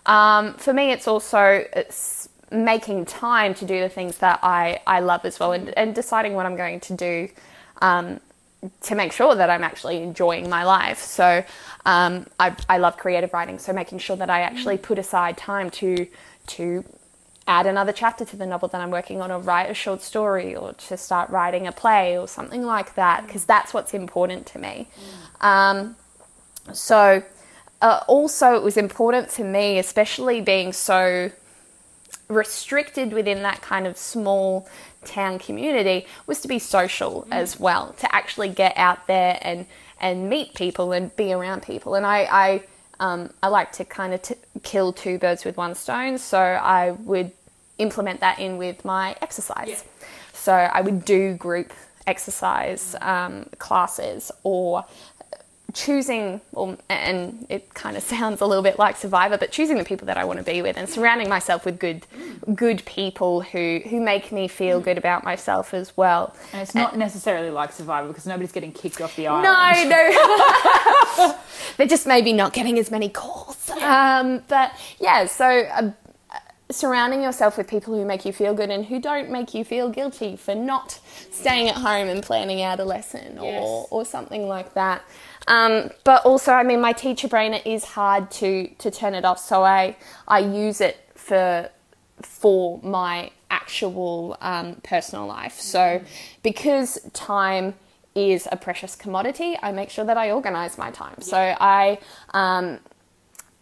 Um, 0.07 0.55
for 0.55 0.73
me, 0.73 0.93
it's 0.93 1.07
also 1.07 1.65
it's 1.75 2.29
making 2.51 3.05
time 3.05 3.55
to 3.55 3.65
do 3.65 3.81
the 3.81 3.89
things 3.89 4.19
that 4.19 4.41
I, 4.43 4.81
I 4.87 5.01
love 5.01 5.25
as 5.25 5.39
well 5.39 5.53
and, 5.53 5.69
and 5.79 5.95
deciding 5.95 6.35
what 6.35 6.47
I'm 6.47 6.57
going 6.57 6.81
to 6.81 6.95
do 6.95 7.29
um, 7.81 8.21
to 8.83 8.95
make 8.95 9.13
sure 9.13 9.35
that 9.35 9.49
I'm 9.49 9.63
actually 9.63 10.03
enjoying 10.03 10.51
my 10.51 10.65
life. 10.65 10.99
So 10.99 11.45
um, 11.87 12.27
I, 12.39 12.55
I 12.69 12.79
love 12.79 12.97
creative 12.97 13.33
writing, 13.33 13.59
so 13.59 13.73
making 13.73 13.99
sure 13.99 14.17
that 14.17 14.31
I 14.31 14.41
actually 14.41 14.79
put 14.79 14.99
aside 14.99 15.37
time 15.37 15.71
to 15.71 16.07
to 16.49 16.85
add 17.51 17.67
another 17.67 17.93
chapter 17.93 18.25
to 18.25 18.37
the 18.37 18.47
novel 18.47 18.69
that 18.69 18.81
I'm 18.81 18.93
working 18.93 19.21
on 19.21 19.33
or 19.33 19.41
write 19.41 19.69
a 19.69 19.75
short 19.75 20.03
story 20.03 20.55
or 20.55 20.73
to 20.73 20.97
start 20.97 21.29
writing 21.31 21.67
a 21.67 21.73
play 21.73 22.17
or 22.17 22.29
something 22.29 22.63
like 22.63 22.95
that 22.95 23.27
because 23.27 23.45
that's 23.45 23.75
what's 23.75 23.93
important 23.93 24.47
to 24.53 24.59
me. 24.61 24.87
Um, 25.41 25.97
so 26.73 27.23
uh, 27.83 28.01
also 28.07 28.55
it 28.55 28.63
was 28.63 28.77
important 28.77 29.31
to 29.31 29.45
me, 29.45 29.79
especially 29.79 30.41
being 30.41 30.73
so 30.73 31.33
restricted 32.29 33.13
within 33.13 33.43
that 33.43 33.61
kind 33.63 33.87
of 33.87 33.97
small 33.97 34.69
town 35.05 35.39
community 35.39 36.07
was 36.27 36.41
to 36.43 36.49
be 36.49 36.59
social 36.59 37.27
mm. 37.29 37.33
as 37.33 37.59
well, 37.59 37.95
to 37.99 38.15
actually 38.15 38.49
get 38.49 38.77
out 38.77 39.07
there 39.07 39.39
and 39.43 39.67
and 40.01 40.31
meet 40.31 40.55
people 40.55 40.93
and 40.93 41.15
be 41.17 41.33
around 41.33 41.63
people. 41.63 41.95
And 41.95 42.07
I 42.07 42.19
I, 42.31 42.63
um, 43.01 43.31
I 43.43 43.49
like 43.49 43.73
to 43.73 43.85
kind 43.85 44.15
of 44.15 44.23
t- 44.23 44.35
kill 44.63 44.93
two 44.93 45.19
birds 45.19 45.45
with 45.45 45.57
one 45.57 45.75
stone, 45.75 46.19
so 46.19 46.39
I 46.39 46.93
would 46.93 47.33
implement 47.81 48.21
that 48.21 48.39
in 48.39 48.57
with 48.57 48.85
my 48.85 49.17
exercise. 49.21 49.69
Yeah. 49.69 50.07
So 50.33 50.53
I 50.53 50.81
would 50.81 51.05
do 51.05 51.35
group 51.35 51.73
exercise 52.07 52.97
um, 53.01 53.47
classes 53.59 54.33
or 54.43 54.85
choosing, 55.73 56.41
well, 56.53 56.77
and 56.89 57.47
it 57.49 57.73
kind 57.75 57.97
of 57.97 58.03
sounds 58.15 58.41
a 58.41 58.47
little 58.47 58.63
bit 58.63 58.79
like 58.79 58.97
Survivor, 58.97 59.37
but 59.39 59.51
choosing 59.53 59.79
the 59.79 59.85
people 59.85 60.07
that 60.07 60.17
I 60.17 60.25
want 60.25 60.39
to 60.39 60.45
be 60.45 60.63
with 60.63 60.77
and 60.77 60.89
surrounding 60.89 61.29
myself 61.29 61.65
with 61.65 61.79
good, 61.79 62.07
good 62.55 62.85
people 62.85 63.43
who 63.43 63.81
who 63.89 64.01
make 64.01 64.33
me 64.33 64.49
feel 64.49 64.81
good 64.81 64.99
about 64.99 65.25
myself 65.25 65.75
as 65.75 65.97
well. 65.97 66.35
And 66.53 66.63
it's 66.63 66.75
not 66.75 66.93
and, 66.93 67.01
necessarily 67.01 67.51
like 67.51 67.73
Survivor 67.73 68.09
because 68.09 68.27
nobody's 68.27 68.53
getting 68.53 68.73
kicked 68.73 69.01
off 69.01 69.17
the 69.17 69.27
island. 69.29 69.89
No, 69.89 69.99
no, 71.19 71.39
they're 71.77 71.87
just 71.87 72.07
maybe 72.07 72.33
not 72.33 72.53
getting 72.53 72.79
as 72.79 72.91
many 72.91 73.09
calls. 73.09 73.71
Um, 73.71 74.43
but 74.49 74.73
yeah, 74.99 75.27
so. 75.27 75.47
Uh, 75.47 75.93
surrounding 76.71 77.23
yourself 77.23 77.59
with 77.59 77.69
people 77.69 77.95
who 77.95 78.05
make 78.05 78.25
you 78.25 78.33
feel 78.33 78.55
good 78.55 78.71
and 78.71 78.87
who 78.87 79.01
don't 79.01 79.31
make 79.31 79.55
you 79.55 79.65
feel 79.65 79.91
guilty 79.91 80.37
for 80.37 80.55
not 80.55 81.01
staying 81.31 81.69
at 81.69 81.77
home 81.77 82.09
and 82.09 82.23
planning 82.23 82.63
out 82.63 82.81
a 82.81 82.85
lesson 82.85 83.39
or, 83.39 83.53
yes. 83.53 83.89
or 83.91 84.05
something 84.05 84.47
like 84.47 84.75
that. 84.75 85.03
Um, 85.49 85.91
but 86.05 86.25
also, 86.25 86.53
I 86.53 86.63
mean, 86.63 86.81
my 86.81 86.93
teacher 86.93 87.29
brain 87.29 87.55
is 87.55 87.85
hard 87.85 88.31
to 88.33 88.69
to 88.79 88.91
turn 88.91 89.15
it 89.15 89.25
off, 89.25 89.39
so 89.39 89.65
I 89.65 89.97
I 90.29 90.41
use 90.41 90.81
it 90.81 91.09
for 91.15 91.69
for 92.23 92.81
my 92.83 93.31
actual 93.51 94.37
um, 94.41 94.77
personal 94.83 95.27
life. 95.27 95.59
So 95.59 96.03
because 96.43 97.01
time 97.13 97.75
is 98.15 98.47
a 98.53 98.57
precious 98.57 98.95
commodity, 98.95 99.57
I 99.63 99.73
make 99.73 99.91
sure 99.91 100.05
that 100.05 100.17
I 100.17 100.31
organize 100.31 100.79
my 100.79 100.91
time. 100.91 101.21
So 101.21 101.37
I 101.37 101.99
um, 102.33 102.79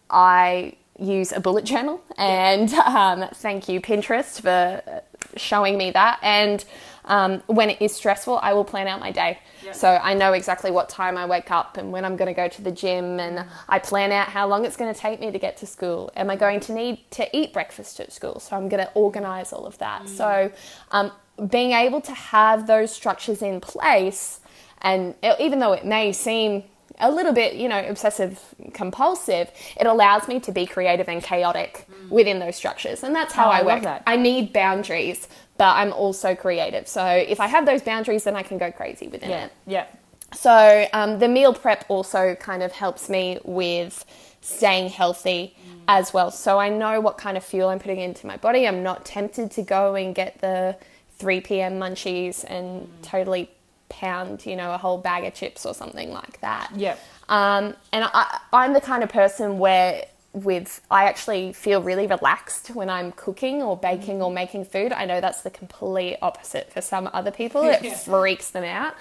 I 0.09 0.75
use 0.99 1.31
a 1.31 1.39
bullet 1.39 1.65
journal, 1.65 2.01
and 2.17 2.73
um, 2.73 3.29
thank 3.35 3.69
you 3.69 3.81
Pinterest 3.81 4.41
for 4.41 5.01
showing 5.37 5.77
me 5.77 5.91
that. 5.91 6.19
And 6.21 6.65
um, 7.05 7.41
when 7.47 7.69
it 7.69 7.81
is 7.81 7.95
stressful, 7.95 8.39
I 8.41 8.53
will 8.53 8.65
plan 8.65 8.87
out 8.87 8.99
my 8.99 9.11
day. 9.11 9.39
So 9.71 9.87
I 9.87 10.13
know 10.13 10.33
exactly 10.33 10.71
what 10.71 10.89
time 10.89 11.17
I 11.17 11.25
wake 11.25 11.51
up 11.51 11.77
and 11.77 11.91
when 11.91 12.03
I'm 12.03 12.15
going 12.15 12.27
to 12.27 12.33
go 12.33 12.47
to 12.47 12.61
the 12.61 12.71
gym, 12.71 13.19
and 13.19 13.45
I 13.67 13.79
plan 13.79 14.11
out 14.11 14.27
how 14.27 14.47
long 14.47 14.65
it's 14.65 14.77
going 14.77 14.93
to 14.93 14.99
take 14.99 15.19
me 15.19 15.31
to 15.31 15.39
get 15.39 15.57
to 15.57 15.65
school. 15.65 16.11
Am 16.15 16.29
I 16.29 16.35
going 16.35 16.59
to 16.61 16.73
need 16.73 16.99
to 17.11 17.37
eat 17.37 17.53
breakfast 17.53 17.99
at 17.99 18.11
school? 18.11 18.39
So 18.39 18.55
I'm 18.55 18.69
going 18.69 18.83
to 18.83 18.91
organize 18.93 19.53
all 19.53 19.65
of 19.65 19.77
that. 19.77 20.03
Mm. 20.03 20.07
So 20.07 20.51
um, 20.91 21.11
being 21.49 21.71
able 21.71 22.01
to 22.01 22.13
have 22.13 22.67
those 22.67 22.91
structures 22.91 23.41
in 23.41 23.59
place, 23.61 24.39
and 24.81 25.13
even 25.39 25.59
though 25.59 25.73
it 25.73 25.85
may 25.85 26.11
seem 26.11 26.63
a 26.99 27.11
little 27.11 27.33
bit, 27.33 27.55
you 27.55 27.67
know, 27.69 27.83
obsessive 27.87 28.39
compulsive, 28.73 29.51
it 29.79 29.87
allows 29.87 30.27
me 30.27 30.39
to 30.41 30.51
be 30.51 30.65
creative 30.65 31.07
and 31.07 31.23
chaotic 31.23 31.85
mm. 31.89 32.09
within 32.09 32.39
those 32.39 32.55
structures. 32.55 33.03
And 33.03 33.15
that's 33.15 33.33
how 33.33 33.47
oh, 33.47 33.51
I, 33.51 33.59
I 33.59 33.63
work. 33.63 34.03
I 34.05 34.15
need 34.15 34.53
boundaries 34.53 35.27
but 35.59 35.75
I'm 35.75 35.91
also 35.91 36.35
creative. 36.35 36.87
So 36.87 37.05
if 37.05 37.41
I 37.41 37.47
have 37.47 37.65
those 37.65 37.81
boundaries, 37.81 38.23
then 38.23 38.35
I 38.35 38.43
can 38.43 38.57
go 38.57 38.71
crazy 38.71 39.09
within 39.09 39.29
yeah. 39.29 39.45
it. 39.45 39.51
Yeah. 39.67 39.85
So 40.33 40.87
um, 40.93 41.19
the 41.19 41.27
meal 41.27 41.53
prep 41.53 41.83
also 41.89 42.33
kind 42.35 42.63
of 42.63 42.71
helps 42.71 43.09
me 43.09 43.39
with 43.43 44.05
staying 44.39 44.87
healthy 44.87 45.53
mm. 45.67 45.81
as 45.89 46.13
well. 46.13 46.31
So 46.31 46.59
I 46.59 46.69
know 46.69 47.01
what 47.01 47.17
kind 47.17 47.35
of 47.35 47.43
fuel 47.43 47.67
I'm 47.67 47.79
putting 47.79 47.99
into 47.99 48.25
my 48.25 48.37
body. 48.37 48.65
I'm 48.65 48.83
not 48.83 49.03
tempted 49.03 49.51
to 49.51 49.61
go 49.61 49.95
and 49.95 50.15
get 50.15 50.39
the 50.39 50.77
3 51.17 51.41
p.m. 51.41 51.77
munchies 51.77 52.45
and 52.47 52.83
mm. 52.83 52.87
totally 53.01 53.51
pound, 53.89 54.45
you 54.45 54.55
know, 54.55 54.73
a 54.73 54.77
whole 54.77 54.97
bag 54.97 55.25
of 55.25 55.33
chips 55.33 55.65
or 55.65 55.73
something 55.73 56.11
like 56.11 56.39
that. 56.41 56.71
Yeah. 56.75 56.95
Um, 57.27 57.75
and 57.91 58.09
I, 58.13 58.39
I'm 58.53 58.73
the 58.73 58.81
kind 58.81 59.03
of 59.03 59.09
person 59.09 59.59
where 59.59 60.05
with 60.31 60.81
I 60.91 61.05
actually 61.05 61.53
feel 61.53 61.81
really 61.81 62.05
relaxed 62.05 62.69
when 62.69 62.89
I'm 62.89 63.11
cooking 63.13 63.63
or 63.63 63.75
baking 63.75 64.21
or 64.21 64.31
making 64.31 64.65
food. 64.65 64.93
I 64.93 65.05
know 65.05 65.19
that's 65.21 65.41
the 65.41 65.49
complete 65.49 66.17
opposite 66.21 66.71
for 66.71 66.81
some 66.81 67.09
other 67.13 67.31
people. 67.31 67.63
It 67.63 67.83
yeah. 67.83 67.93
freaks 67.95 68.51
them 68.51 68.63
out. 68.63 68.93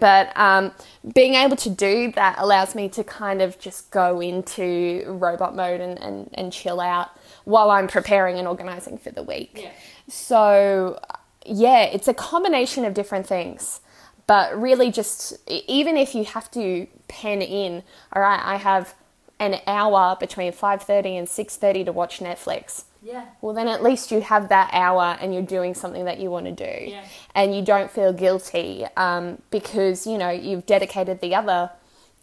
But 0.00 0.36
um, 0.36 0.72
being 1.14 1.34
able 1.34 1.56
to 1.56 1.70
do 1.70 2.10
that 2.12 2.36
allows 2.38 2.74
me 2.74 2.88
to 2.90 3.04
kind 3.04 3.40
of 3.40 3.58
just 3.60 3.90
go 3.92 4.20
into 4.20 5.04
robot 5.06 5.54
mode 5.54 5.80
and, 5.80 5.98
and, 6.00 6.30
and 6.34 6.52
chill 6.52 6.80
out 6.80 7.10
while 7.44 7.70
I'm 7.70 7.86
preparing 7.86 8.38
and 8.38 8.48
organizing 8.48 8.98
for 8.98 9.10
the 9.10 9.22
week. 9.22 9.60
Yeah. 9.62 9.70
So, 10.08 11.00
yeah, 11.46 11.84
it's 11.84 12.08
a 12.08 12.14
combination 12.14 12.84
of 12.84 12.94
different 12.94 13.26
things. 13.26 13.80
But 14.26 14.60
really, 14.60 14.90
just 14.90 15.36
even 15.48 15.96
if 15.96 16.14
you 16.14 16.24
have 16.24 16.50
to 16.52 16.86
pen 17.08 17.42
in, 17.42 17.82
all 18.12 18.22
right, 18.22 18.40
I 18.42 18.56
have 18.56 18.94
an 19.42 19.60
hour 19.66 20.16
between 20.20 20.52
5.30 20.52 21.18
and 21.18 21.26
6.30 21.26 21.86
to 21.86 21.92
watch 21.92 22.20
netflix 22.20 22.84
yeah 23.02 23.24
well 23.40 23.52
then 23.52 23.66
at 23.66 23.82
least 23.82 24.12
you 24.12 24.20
have 24.20 24.48
that 24.50 24.70
hour 24.72 25.18
and 25.20 25.34
you're 25.34 25.42
doing 25.42 25.74
something 25.74 26.04
that 26.04 26.20
you 26.20 26.30
want 26.30 26.46
to 26.46 26.52
do 26.52 26.90
yeah. 26.90 27.04
and 27.34 27.54
you 27.54 27.60
don't 27.60 27.90
feel 27.90 28.12
guilty 28.12 28.86
um, 28.96 29.42
because 29.50 30.06
you 30.06 30.16
know 30.16 30.30
you've 30.30 30.64
dedicated 30.64 31.20
the 31.20 31.34
other 31.34 31.68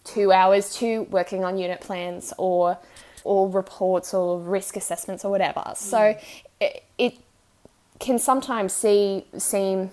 two 0.06 0.32
hours 0.32 0.74
to 0.74 1.02
working 1.12 1.44
on 1.44 1.58
unit 1.58 1.82
plans 1.82 2.34
or 2.38 2.78
or 3.26 3.50
reports 3.50 4.14
or 4.14 4.40
risk 4.40 4.78
assessments 4.78 5.26
or 5.26 5.32
whatever 5.32 5.60
mm. 5.60 5.76
so 5.76 6.18
it, 6.62 6.84
it 6.98 7.18
can 8.00 8.18
sometimes 8.18 8.72
see 8.72 9.26
seem 9.38 9.92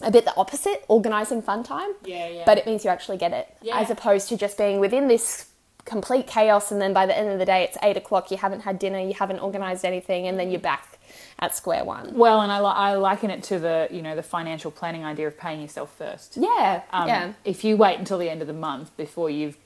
a 0.00 0.10
bit 0.10 0.24
the 0.24 0.34
opposite, 0.36 0.84
organizing 0.88 1.42
fun 1.42 1.62
time. 1.62 1.90
Yeah, 2.04 2.28
yeah. 2.28 2.42
But 2.46 2.58
it 2.58 2.66
means 2.66 2.84
you 2.84 2.90
actually 2.90 3.18
get 3.18 3.32
it, 3.32 3.54
Yeah. 3.62 3.78
as 3.78 3.90
opposed 3.90 4.28
to 4.30 4.36
just 4.36 4.56
being 4.58 4.80
within 4.80 5.08
this 5.08 5.46
complete 5.84 6.26
chaos, 6.28 6.70
and 6.70 6.80
then 6.80 6.92
by 6.92 7.06
the 7.06 7.16
end 7.16 7.28
of 7.30 7.38
the 7.40 7.44
day, 7.44 7.64
it's 7.64 7.76
eight 7.82 7.96
o'clock. 7.96 8.30
You 8.30 8.36
haven't 8.36 8.60
had 8.60 8.78
dinner, 8.78 9.00
you 9.00 9.14
haven't 9.14 9.40
organized 9.40 9.84
anything, 9.84 10.26
and 10.28 10.38
then 10.38 10.50
you're 10.50 10.60
back 10.60 10.98
at 11.40 11.54
square 11.56 11.84
one. 11.84 12.14
Well, 12.16 12.40
and 12.40 12.52
I, 12.52 12.60
li- 12.60 12.66
I 12.74 12.94
liken 12.94 13.30
it 13.30 13.42
to 13.44 13.58
the 13.58 13.88
you 13.90 14.00
know 14.00 14.14
the 14.14 14.22
financial 14.22 14.70
planning 14.70 15.04
idea 15.04 15.26
of 15.26 15.36
paying 15.36 15.60
yourself 15.60 15.92
first. 15.96 16.36
Yeah, 16.36 16.82
Um, 16.92 17.08
yeah. 17.08 17.32
If 17.44 17.64
you 17.64 17.76
wait 17.76 17.98
until 17.98 18.18
the 18.18 18.30
end 18.30 18.40
of 18.42 18.46
the 18.46 18.52
month 18.54 18.96
before 18.96 19.28
you've 19.28 19.56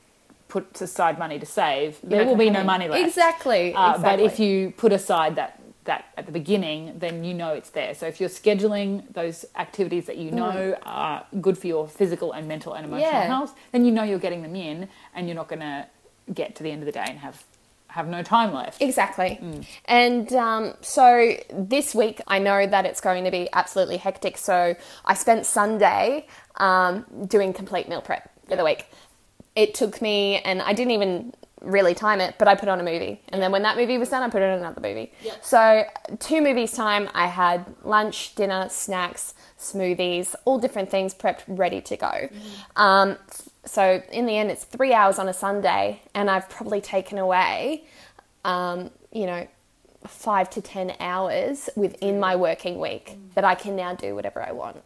put 0.48 0.80
aside 0.80 1.18
money 1.18 1.38
to 1.38 1.44
save, 1.46 1.98
there 2.02 2.24
will 2.24 2.36
be 2.36 2.48
no 2.50 2.64
money 2.64 2.88
left. 2.88 3.04
Exactly. 3.06 3.74
Uh, 3.74 3.98
But 3.98 4.20
if 4.20 4.38
you 4.40 4.72
put 4.76 4.92
aside 4.92 5.36
that 5.36 5.60
that 5.86 6.06
at 6.16 6.26
the 6.26 6.32
beginning, 6.32 6.98
then 6.98 7.24
you 7.24 7.34
know 7.34 7.52
it's 7.52 7.70
there. 7.70 7.94
So 7.94 8.06
if 8.06 8.20
you're 8.20 8.28
scheduling 8.28 9.04
those 9.12 9.44
activities 9.56 10.06
that 10.06 10.16
you 10.18 10.30
know 10.30 10.76
are 10.84 11.24
good 11.40 11.56
for 11.58 11.66
your 11.66 11.88
physical 11.88 12.32
and 12.32 12.46
mental 12.46 12.74
and 12.74 12.86
emotional 12.86 13.10
Mm. 13.10 13.14
Yeah. 13.14 13.26
health, 13.26 13.54
then 13.72 13.84
you 13.84 13.92
know 13.92 14.02
you're 14.04 14.18
getting 14.18 14.42
them 14.42 14.54
in, 14.56 14.88
and 15.14 15.26
you're 15.28 15.36
not 15.36 15.48
going 15.48 15.60
to 15.60 15.86
get 16.34 16.54
to 16.56 16.62
the 16.62 16.70
end 16.70 16.82
of 16.82 16.86
the 16.86 16.92
day 16.92 17.04
and 17.08 17.18
have 17.20 17.42
have 17.88 18.08
no 18.08 18.22
time 18.22 18.52
left. 18.52 18.82
Exactly. 18.82 19.38
Mm. 19.40 19.64
And 19.86 20.32
um, 20.34 20.74
so 20.82 21.34
this 21.54 21.94
week, 21.94 22.20
I 22.26 22.38
know 22.38 22.66
that 22.66 22.84
it's 22.84 23.00
going 23.00 23.24
to 23.24 23.30
be 23.30 23.48
absolutely 23.54 23.96
hectic. 23.96 24.36
So 24.36 24.76
I 25.06 25.14
spent 25.14 25.46
Sunday 25.46 26.26
um, 26.56 27.06
doing 27.26 27.54
complete 27.54 27.88
meal 27.88 28.02
prep 28.02 28.30
for 28.48 28.56
the 28.56 28.64
week. 28.64 28.86
It 29.54 29.72
took 29.74 30.02
me, 30.02 30.40
and 30.40 30.60
I 30.60 30.74
didn't 30.74 30.90
even 30.90 31.32
really 31.62 31.94
time 31.94 32.20
it, 32.20 32.36
but 32.38 32.48
I 32.48 32.54
put 32.54 32.68
on 32.68 32.80
a 32.80 32.82
movie. 32.82 33.20
And 33.30 33.40
then 33.42 33.50
when 33.52 33.62
that 33.62 33.76
movie 33.76 33.98
was 33.98 34.08
done, 34.10 34.22
I 34.22 34.28
put 34.28 34.42
on 34.42 34.50
another 34.58 34.80
movie. 34.80 35.12
So, 35.42 35.84
two 36.18 36.40
movies' 36.42 36.72
time, 36.72 37.08
I 37.14 37.26
had 37.26 37.64
lunch, 37.82 38.34
dinner, 38.34 38.68
snacks, 38.68 39.34
smoothies, 39.58 40.34
all 40.44 40.58
different 40.58 40.90
things 40.90 41.14
prepped, 41.14 41.42
ready 41.48 41.80
to 41.82 41.96
go. 41.96 42.28
Um, 42.76 43.16
so, 43.64 44.02
in 44.12 44.26
the 44.26 44.36
end, 44.36 44.50
it's 44.50 44.64
three 44.64 44.92
hours 44.92 45.18
on 45.18 45.28
a 45.28 45.32
Sunday, 45.34 46.02
and 46.14 46.30
I've 46.30 46.48
probably 46.48 46.80
taken 46.80 47.18
away, 47.18 47.84
um, 48.44 48.90
you 49.12 49.26
know, 49.26 49.46
five 50.06 50.48
to 50.50 50.60
10 50.60 50.94
hours 51.00 51.68
within 51.74 52.20
my 52.20 52.36
working 52.36 52.78
week 52.78 53.16
that 53.34 53.44
I 53.44 53.56
can 53.56 53.74
now 53.74 53.92
do 53.94 54.14
whatever 54.14 54.40
I 54.40 54.52
want. 54.52 54.82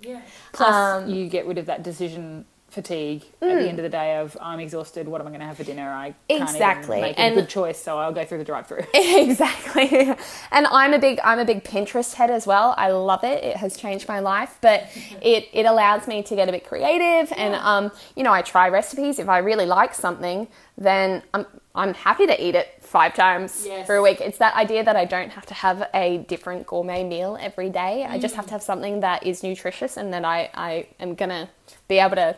Plus, 0.52 0.72
Um, 1.04 1.10
you 1.10 1.28
get 1.28 1.46
rid 1.46 1.58
of 1.58 1.66
that 1.66 1.82
decision 1.82 2.46
fatigue 2.70 3.22
at 3.42 3.48
the 3.60 3.68
end 3.68 3.78
of 3.78 3.82
the 3.82 3.88
day 3.88 4.16
of 4.18 4.36
I'm 4.40 4.60
exhausted. 4.60 5.08
What 5.08 5.20
am 5.20 5.26
I 5.26 5.30
going 5.30 5.40
to 5.40 5.46
have 5.46 5.56
for 5.56 5.64
dinner? 5.64 5.90
I 5.92 6.14
can't 6.28 6.42
Exactly. 6.50 7.00
make 7.00 7.16
a 7.16 7.20
And- 7.20 7.34
good 7.34 7.48
choice, 7.48 7.82
so 7.82 7.98
I'll 7.98 8.12
go 8.12 8.24
through 8.24 8.38
the 8.38 8.44
drive-through. 8.44 8.84
exactly 8.94 10.14
and 10.52 10.66
i'm 10.68 10.92
a 10.94 10.98
big 10.98 11.18
i'm 11.24 11.38
a 11.38 11.44
big 11.44 11.62
pinterest 11.64 12.14
head 12.14 12.30
as 12.30 12.46
well 12.46 12.74
i 12.78 12.90
love 12.90 13.22
it 13.24 13.42
it 13.44 13.56
has 13.56 13.76
changed 13.76 14.08
my 14.08 14.20
life 14.20 14.58
but 14.60 14.84
it 15.22 15.48
it 15.52 15.66
allows 15.66 16.06
me 16.08 16.22
to 16.22 16.34
get 16.34 16.48
a 16.48 16.52
bit 16.52 16.66
creative 16.66 17.32
and 17.36 17.54
um 17.56 17.90
you 18.16 18.22
know 18.22 18.32
i 18.32 18.42
try 18.42 18.68
recipes 18.68 19.18
if 19.18 19.28
i 19.28 19.38
really 19.38 19.66
like 19.66 19.94
something 19.94 20.46
then 20.78 21.22
i'm 21.34 21.46
i'm 21.74 21.94
happy 21.94 22.26
to 22.26 22.44
eat 22.44 22.54
it 22.54 22.68
five 22.80 23.14
times 23.14 23.64
Yes. 23.66 23.86
for 23.86 23.94
a 23.96 24.02
week 24.02 24.20
it's 24.20 24.38
that 24.38 24.54
idea 24.56 24.82
that 24.84 24.96
i 24.96 25.04
don't 25.04 25.30
have 25.30 25.46
to 25.46 25.54
have 25.54 25.88
a 25.94 26.18
different 26.28 26.66
gourmet 26.66 27.04
meal 27.04 27.36
every 27.40 27.70
day 27.70 28.04
i 28.08 28.18
just 28.18 28.34
have 28.34 28.46
to 28.46 28.52
have 28.52 28.62
something 28.62 29.00
that 29.00 29.26
is 29.26 29.42
nutritious 29.42 29.96
and 29.96 30.12
that 30.12 30.24
i 30.24 30.50
i 30.54 30.86
am 30.98 31.14
gonna 31.14 31.48
be 31.88 31.98
able 31.98 32.16
to 32.16 32.36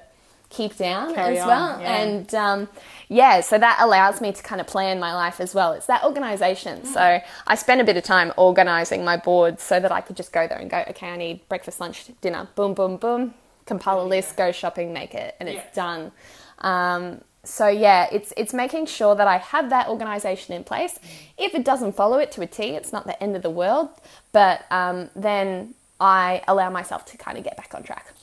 keep 0.53 0.77
down 0.77 1.15
Carry 1.15 1.39
as 1.39 1.43
on, 1.43 1.49
well 1.49 1.81
yeah. 1.81 1.97
and 1.97 2.35
um, 2.35 2.69
yeah, 3.09 3.41
so 3.41 3.59
that 3.59 3.79
allows 3.81 4.21
me 4.21 4.33
to 4.33 4.43
kind 4.43 4.61
of 4.61 4.67
plan 4.67 5.01
my 5.01 5.15
life 5.15 5.41
as 5.41 5.55
well. 5.55 5.73
It's 5.73 5.87
that 5.87 6.05
organization. 6.05 6.85
So 6.85 7.21
I 7.47 7.55
spent 7.55 7.81
a 7.81 7.85
bit 7.85 7.97
of 7.97 8.05
time 8.05 8.33
organizing 8.37 9.05
my 9.05 9.17
board 9.17 9.61
so 9.61 9.81
that 9.81 9.91
I 9.91 10.01
could 10.01 10.17
just 10.17 10.33
go 10.33 10.47
there 10.47 10.59
and 10.59 10.71
go, 10.71 10.85
okay, 10.91 11.09
I 11.09 11.17
need 11.17 11.49
breakfast, 11.49 11.81
lunch, 11.81 12.07
dinner, 12.21 12.49
boom, 12.55 12.75
boom, 12.75 12.97
boom, 12.99 13.35
compile 13.67 14.03
a 14.03 14.07
list, 14.07 14.37
go 14.37 14.53
shopping, 14.53 14.93
make 14.93 15.15
it, 15.15 15.35
and 15.41 15.49
it's 15.49 15.75
done. 15.75 16.13
Um, 16.59 17.23
so 17.45 17.67
yeah, 17.67 18.09
it's 18.13 18.33
it's 18.37 18.55
making 18.55 18.87
sure 18.87 19.15
that 19.17 19.27
I 19.27 19.39
have 19.39 19.71
that 19.71 19.89
organization 19.89 20.55
in 20.55 20.65
place. 20.65 21.01
If 21.37 21.55
it 21.55 21.65
doesn't 21.65 21.97
follow 21.97 22.19
it 22.19 22.31
to 22.33 22.43
a 22.43 22.47
T, 22.47 22.77
it's 22.77 22.93
not 22.93 23.07
the 23.07 23.21
end 23.23 23.35
of 23.37 23.43
the 23.43 23.51
world, 23.51 23.89
but 24.33 24.65
um, 24.71 25.11
then 25.17 25.75
I 25.99 26.43
allow 26.47 26.71
myself 26.71 27.05
to 27.07 27.17
kind 27.17 27.39
of 27.39 27.45
get 27.45 27.57
back 27.57 27.75
on 27.75 27.83
track. 27.83 28.15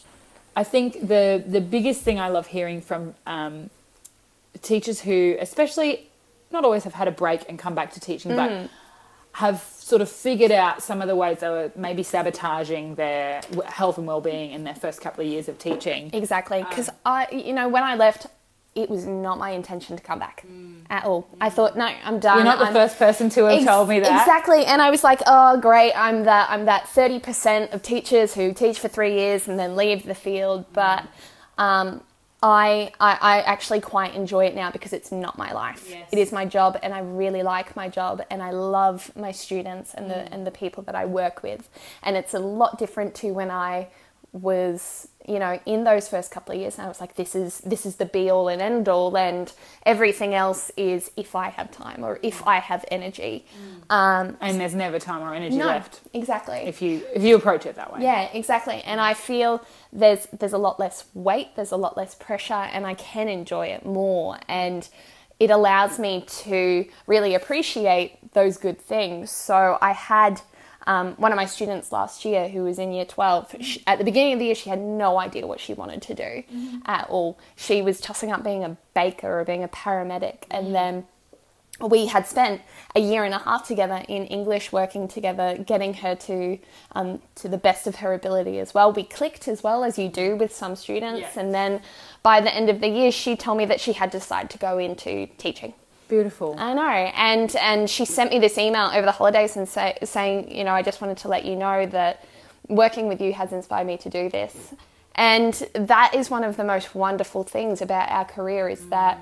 I 0.62 0.63
think 0.63 1.08
the 1.13 1.41
the 1.56 1.62
biggest 1.62 2.02
thing 2.02 2.17
I 2.19 2.30
love 2.38 2.48
hearing 2.58 2.82
from 2.89 3.02
um, 3.26 3.69
teachers 4.62 5.00
who, 5.08 5.38
especially, 5.39 5.91
not 6.52 6.62
always 6.65 6.84
have 6.84 6.95
had 7.02 7.08
a 7.08 7.15
break 7.24 7.41
and 7.50 7.58
come 7.65 7.76
back 7.80 7.89
to 7.93 8.00
teaching, 8.10 8.32
Mm. 8.32 8.36
but 8.41 8.52
have 9.43 9.60
sort 9.91 10.02
of 10.02 10.10
figured 10.10 10.52
out 10.52 10.76
some 10.89 11.02
of 11.04 11.08
the 11.08 11.15
ways 11.15 11.38
they 11.39 11.48
were 11.58 11.72
maybe 11.76 12.04
sabotaging 12.04 12.95
their 12.95 13.41
health 13.80 13.98
and 14.00 14.06
well-being 14.12 14.52
in 14.52 14.62
their 14.67 14.76
first 14.76 15.00
couple 15.02 15.24
of 15.24 15.30
years 15.34 15.48
of 15.48 15.56
teaching. 15.60 16.10
Exactly, 16.13 16.60
because 16.67 16.89
I, 17.06 17.28
you 17.32 17.54
know, 17.54 17.67
when 17.69 17.84
I 17.91 17.95
left, 17.95 18.28
it 18.75 18.89
was 18.89 19.05
not 19.05 19.38
my 19.38 19.51
intention 19.51 19.97
to 19.97 20.03
come 20.03 20.19
back 20.19 20.45
mm. 20.47 20.82
at 20.89 21.03
all. 21.03 21.27
I 21.41 21.49
thought, 21.49 21.75
no, 21.75 21.86
I'm 21.86 22.19
done. 22.19 22.38
You're 22.38 22.45
not 22.45 22.60
the 22.60 22.65
I'm- 22.65 22.73
first 22.73 22.97
person 22.97 23.29
to 23.32 23.45
have 23.45 23.58
Ex- 23.58 23.65
told 23.65 23.89
me 23.89 23.99
that. 23.99 24.21
exactly, 24.21 24.65
and 24.65 24.82
I 24.82 24.89
was 24.89 25.03
like, 25.03 25.21
oh, 25.25 25.60
great, 25.60 25.93
I'm 25.93 26.23
that 26.23 26.49
I'm 26.49 26.65
that 26.65 26.88
thirty 26.88 27.19
percent 27.19 27.71
of 27.71 27.82
teachers 27.82 28.34
who 28.36 28.53
teach 28.53 28.79
for 28.79 28.88
three 28.88 29.15
years 29.15 29.47
and 29.47 29.58
then 29.60 29.75
leave 29.75 30.05
the 30.05 30.15
field, 30.15 30.65
mm. 30.69 30.73
but. 30.73 31.08
Um, 31.58 32.03
I, 32.41 32.93
I, 33.01 33.17
I 33.19 33.41
actually 33.41 33.82
quite 33.82 34.15
enjoy 34.15 34.45
it 34.45 34.55
now 34.55 34.71
because 34.71 34.93
it's 34.93 35.12
not 35.12 35.38
my 35.38 35.51
life. 35.51 35.88
Yes. 35.89 36.08
It 36.13 36.19
is 36.19 36.32
my 36.32 36.45
job, 36.45 36.79
and 36.82 36.93
I 36.93 36.99
really 36.99 37.43
like 37.43 37.75
my 37.75 37.89
job, 37.89 38.21
and 38.32 38.41
I 38.41 38.51
love 38.51 39.12
my 39.17 39.34
students 39.34 39.93
and 39.93 40.10
the 40.10 40.15
mm. 40.15 40.32
and 40.32 40.47
the 40.47 40.51
people 40.51 40.82
that 40.84 40.95
I 40.95 41.05
work 41.05 41.43
with. 41.43 41.67
And 42.01 42.15
it's 42.15 42.34
a 42.34 42.39
lot 42.39 42.79
different 42.79 43.13
to 43.15 43.34
when 43.34 43.51
I 43.51 43.89
was 44.32 45.10
you 45.29 45.39
know 45.43 45.53
in 45.65 45.83
those 45.83 46.05
first 46.13 46.31
couple 46.31 46.51
of 46.55 46.59
years 46.61 46.79
I 46.79 46.87
was 46.87 46.99
like 46.99 47.13
this 47.15 47.35
is 47.35 47.59
this 47.59 47.85
is 47.85 47.95
the 48.01 48.05
be 48.17 48.29
all 48.31 48.47
and 48.53 48.61
end 48.61 48.89
all 48.89 49.15
and 49.17 49.47
everything 49.85 50.33
else 50.33 50.71
is 50.75 51.11
if 51.15 51.35
I 51.35 51.49
have 51.57 51.69
time 51.71 52.03
or 52.03 52.19
if 52.23 52.37
I 52.47 52.57
have 52.71 52.83
energy. 52.97 53.45
Um 53.89 54.25
And 54.41 54.59
there's 54.59 54.75
never 54.85 54.99
time 54.99 55.21
or 55.21 55.33
energy 55.33 55.57
no 55.57 55.67
left. 55.67 55.93
exactly. 56.13 56.61
If 56.73 56.81
you 56.81 56.93
if 57.13 57.21
you 57.23 57.35
approach 57.35 57.63
it 57.69 57.75
that 57.75 57.89
way. 57.93 57.99
yeah 58.01 58.21
exactly. 58.41 58.81
And 58.89 58.99
I 58.99 59.13
feel 59.13 59.51
there's 60.01 60.27
there's 60.39 60.53
a 60.53 60.63
lot 60.67 60.75
less 60.79 60.97
weight 61.13 61.49
there's 61.55 61.71
a 61.71 61.81
lot 61.85 61.93
less 62.01 62.15
pressure 62.15 62.63
and 62.73 62.85
I 62.87 62.95
can 62.95 63.27
enjoy 63.39 63.67
it 63.67 63.85
more. 63.85 64.39
And 64.47 64.81
it 65.39 65.49
allows 65.51 65.93
me 65.99 66.25
to 66.43 66.85
really 67.07 67.33
appreciate 67.39 68.33
those 68.33 68.57
good 68.57 68.79
things. 68.93 69.31
So 69.31 69.77
I 69.81 69.93
had 69.93 70.41
um, 70.93 71.13
one 71.17 71.32
of 71.32 71.36
my 71.38 71.45
students 71.45 71.91
last 71.91 72.25
year 72.25 72.49
who 72.49 72.63
was 72.63 72.78
in 72.80 72.91
year 72.91 73.06
12 73.06 73.56
she, 73.62 73.84
at 73.86 73.97
the 73.99 74.04
beginning 74.04 74.34
of 74.34 74.39
the 74.39 74.45
year 74.45 74.56
she 74.56 74.69
had 74.69 74.82
no 74.82 75.19
idea 75.19 75.45
what 75.45 75.60
she 75.60 75.73
wanted 75.73 76.02
to 76.02 76.13
do 76.15 76.32
at 76.86 77.06
all 77.10 77.38
she 77.56 77.82
was 77.82 78.02
tossing 78.02 78.32
up 78.32 78.43
being 78.43 78.63
a 78.63 78.75
baker 78.93 79.39
or 79.39 79.45
being 79.45 79.63
a 79.63 79.67
paramedic 79.67 80.38
and 80.52 80.73
then 80.73 81.06
we 81.82 82.08
had 82.08 82.28
spent 82.28 82.62
a 82.93 82.99
year 82.99 83.23
and 83.23 83.34
a 83.34 83.38
half 83.38 83.65
together 83.65 84.04
in 84.10 84.25
English, 84.25 84.71
working 84.73 85.08
together, 85.08 85.58
getting 85.65 85.93
her 85.93 86.13
to 86.13 86.60
um, 86.91 87.21
to 87.36 87.47
the 87.47 87.58
best 87.58 87.88
of 87.88 87.95
her 87.97 88.13
ability 88.13 88.60
as 88.60 88.73
well. 88.73 88.91
We 88.91 89.04
clicked 89.04 89.47
as 89.47 89.63
well 89.63 89.86
as 89.86 89.97
you 89.97 90.10
do 90.10 90.36
with 90.36 90.54
some 90.54 90.75
students, 90.75 91.21
Yes. 91.21 91.38
and 91.38 91.54
then 91.54 91.82
by 92.21 92.41
the 92.41 92.54
end 92.54 92.69
of 92.69 92.82
the 92.82 92.89
year, 92.89 93.12
she 93.13 93.38
told 93.38 93.58
me 93.58 93.65
that 93.65 93.80
she 93.80 93.93
had 93.93 94.10
decided 94.12 94.49
to 94.49 94.58
go 94.58 94.78
into 94.78 95.28
teaching. 95.38 95.73
Beautiful. 96.10 96.56
I 96.58 96.74
know, 96.74 96.82
and 96.82 97.56
and 97.56 97.89
she 97.89 98.04
sent 98.04 98.32
me 98.32 98.39
this 98.39 98.58
email 98.58 98.89
over 98.93 99.06
the 99.06 99.12
holidays 99.12 99.56
and 99.56 99.69
say, 99.69 99.98
saying, 100.04 100.54
you 100.54 100.63
know, 100.63 100.74
I 100.74 100.82
just 100.82 101.00
wanted 101.02 101.17
to 101.19 101.28
let 101.28 101.45
you 101.45 101.56
know 101.56 101.86
that 101.86 102.26
working 102.67 103.08
with 103.08 103.22
you 103.22 103.32
has 103.34 103.54
inspired 103.54 103.88
me 103.88 103.98
to 103.98 104.10
do 104.10 104.30
this, 104.30 104.74
and 105.15 105.54
that 105.74 106.15
is 106.15 106.30
one 106.30 106.43
of 106.43 106.58
the 106.58 106.63
most 106.63 106.95
wonderful 106.95 107.43
things 107.43 107.82
about 107.82 108.10
our 108.10 108.26
career 108.26 108.67
is 108.67 108.89
that 108.89 109.19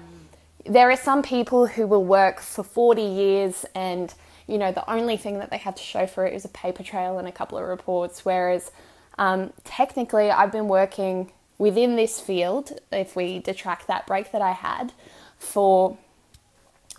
there 0.66 0.90
are 0.90 0.98
some 0.98 1.22
people 1.22 1.68
who 1.68 1.86
will 1.86 2.04
work 2.04 2.40
for 2.40 2.64
40 2.64 3.02
years 3.02 3.66
and 3.76 4.14
you 4.48 4.58
know 4.58 4.72
the 4.72 4.90
only 4.90 5.18
thing 5.18 5.40
that 5.40 5.50
they 5.50 5.58
have 5.58 5.76
to 5.76 5.84
show 5.84 6.08
for 6.08 6.26
it 6.26 6.34
is 6.34 6.46
a 6.46 6.50
paper 6.50 6.84
trail 6.84 7.20
and 7.20 7.28
a 7.28 7.32
couple 7.32 7.58
of 7.58 7.68
reports. 7.68 8.26
Whereas 8.26 8.72
um, 9.18 9.52
technically 9.64 10.30
i've 10.30 10.52
been 10.52 10.68
working 10.68 11.32
within 11.58 11.96
this 11.96 12.20
field 12.20 12.80
if 12.92 13.16
we 13.16 13.40
detract 13.40 13.88
that 13.88 14.06
break 14.06 14.32
that 14.32 14.42
i 14.42 14.52
had 14.52 14.94
for 15.38 15.98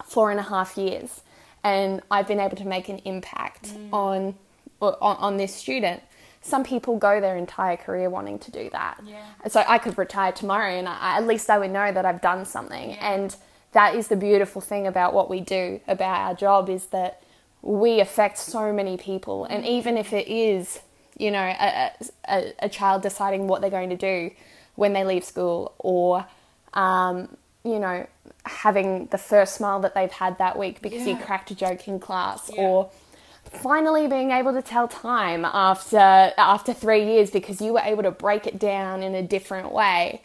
four 0.04 0.30
and 0.30 0.40
a 0.40 0.42
half 0.44 0.76
years 0.76 1.22
and 1.64 2.00
i've 2.10 2.26
been 2.26 2.40
able 2.40 2.56
to 2.56 2.66
make 2.66 2.88
an 2.88 2.98
impact 3.04 3.72
on, 3.92 4.34
on 4.80 5.16
on 5.18 5.36
this 5.36 5.54
student. 5.54 6.02
Some 6.40 6.64
people 6.64 6.96
go 6.96 7.20
their 7.20 7.36
entire 7.36 7.76
career 7.76 8.08
wanting 8.08 8.38
to 8.38 8.50
do 8.50 8.70
that. 8.70 9.00
So 9.48 9.64
i 9.66 9.78
could 9.78 9.98
retire 9.98 10.32
tomorrow 10.32 10.70
and 10.70 10.88
I, 10.88 11.16
at 11.18 11.26
least 11.26 11.50
i 11.50 11.58
would 11.58 11.70
know 11.70 11.92
that 11.92 12.04
i've 12.04 12.20
done 12.20 12.44
something. 12.44 12.92
And 12.94 13.34
that 13.72 13.94
is 13.94 14.08
the 14.08 14.16
beautiful 14.16 14.62
thing 14.62 14.86
about 14.86 15.12
what 15.12 15.28
we 15.28 15.40
do 15.40 15.80
about 15.86 16.20
our 16.20 16.34
job 16.34 16.70
is 16.70 16.86
that 16.86 17.22
we 17.60 18.00
affect 18.00 18.38
so 18.38 18.72
many 18.72 18.96
people. 18.96 19.44
And 19.44 19.66
even 19.66 19.98
if 19.98 20.12
it 20.12 20.28
is 20.28 20.80
you 21.18 21.32
know 21.32 21.42
a, 21.42 21.90
a, 22.28 22.54
a 22.60 22.68
child 22.68 23.02
deciding 23.02 23.48
what 23.48 23.60
they're 23.60 23.70
going 23.70 23.90
to 23.90 23.96
do 23.96 24.30
when 24.76 24.92
they 24.92 25.04
leave 25.04 25.24
school 25.24 25.74
or 25.78 26.24
um, 26.74 27.36
you 27.68 27.78
know 27.78 28.06
having 28.44 29.06
the 29.06 29.18
first 29.18 29.54
smile 29.54 29.80
that 29.80 29.94
they've 29.94 30.10
had 30.10 30.38
that 30.38 30.58
week 30.58 30.80
because 30.80 31.06
you 31.06 31.16
cracked 31.16 31.50
a 31.50 31.54
joke 31.54 31.86
in 31.86 32.00
class 32.00 32.50
Yeah. 32.52 32.62
or 32.62 32.90
finally 33.44 34.06
being 34.06 34.30
able 34.30 34.52
to 34.52 34.62
tell 34.62 34.88
time 34.88 35.44
after 35.44 36.32
after 36.36 36.72
3 36.72 37.04
years 37.04 37.30
because 37.30 37.60
you 37.60 37.72
were 37.72 37.82
able 37.84 38.02
to 38.02 38.10
break 38.10 38.46
it 38.46 38.58
down 38.58 39.02
in 39.02 39.14
a 39.14 39.22
different 39.22 39.72
way. 39.72 40.22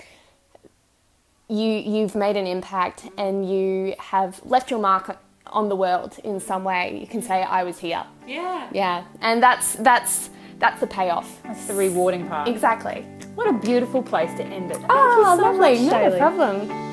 You 1.50 1.70
you've 1.70 2.16
made 2.16 2.38
an 2.38 2.48
impact 2.48 3.04
mm-hmm. 3.04 3.20
and 3.20 3.50
you 3.50 3.96
have 4.00 4.42
left 4.46 4.72
your 4.72 4.80
mark 4.80 5.18
on 5.48 5.70
the 5.70 5.76
world 5.76 6.18
in 6.24 6.40
some 6.40 6.64
way. 6.64 6.98
You 7.00 7.08
can 7.08 7.22
say 7.22 7.44
i 7.44 7.64
was 7.64 7.78
here. 7.80 8.04
Yeah. 8.28 8.70
yeah. 8.74 9.04
And 9.22 9.44
that's 9.44 9.74
that's 9.76 10.30
that's 10.60 10.80
the 10.80 10.88
payoff. 10.88 11.42
That's 11.44 11.66
the 11.66 11.74
rewarding 11.74 12.28
part. 12.28 12.48
exactly. 12.48 13.06
What 13.36 13.48
a 13.48 13.54
beautiful 13.54 14.02
place 14.02 14.34
to 14.36 14.44
end 14.44 14.72
it. 14.72 14.78
Oh 14.90 15.36
so 15.38 15.44
lovely. 15.44 15.86
much, 15.86 15.92
no 15.92 16.18
problem 16.18 16.93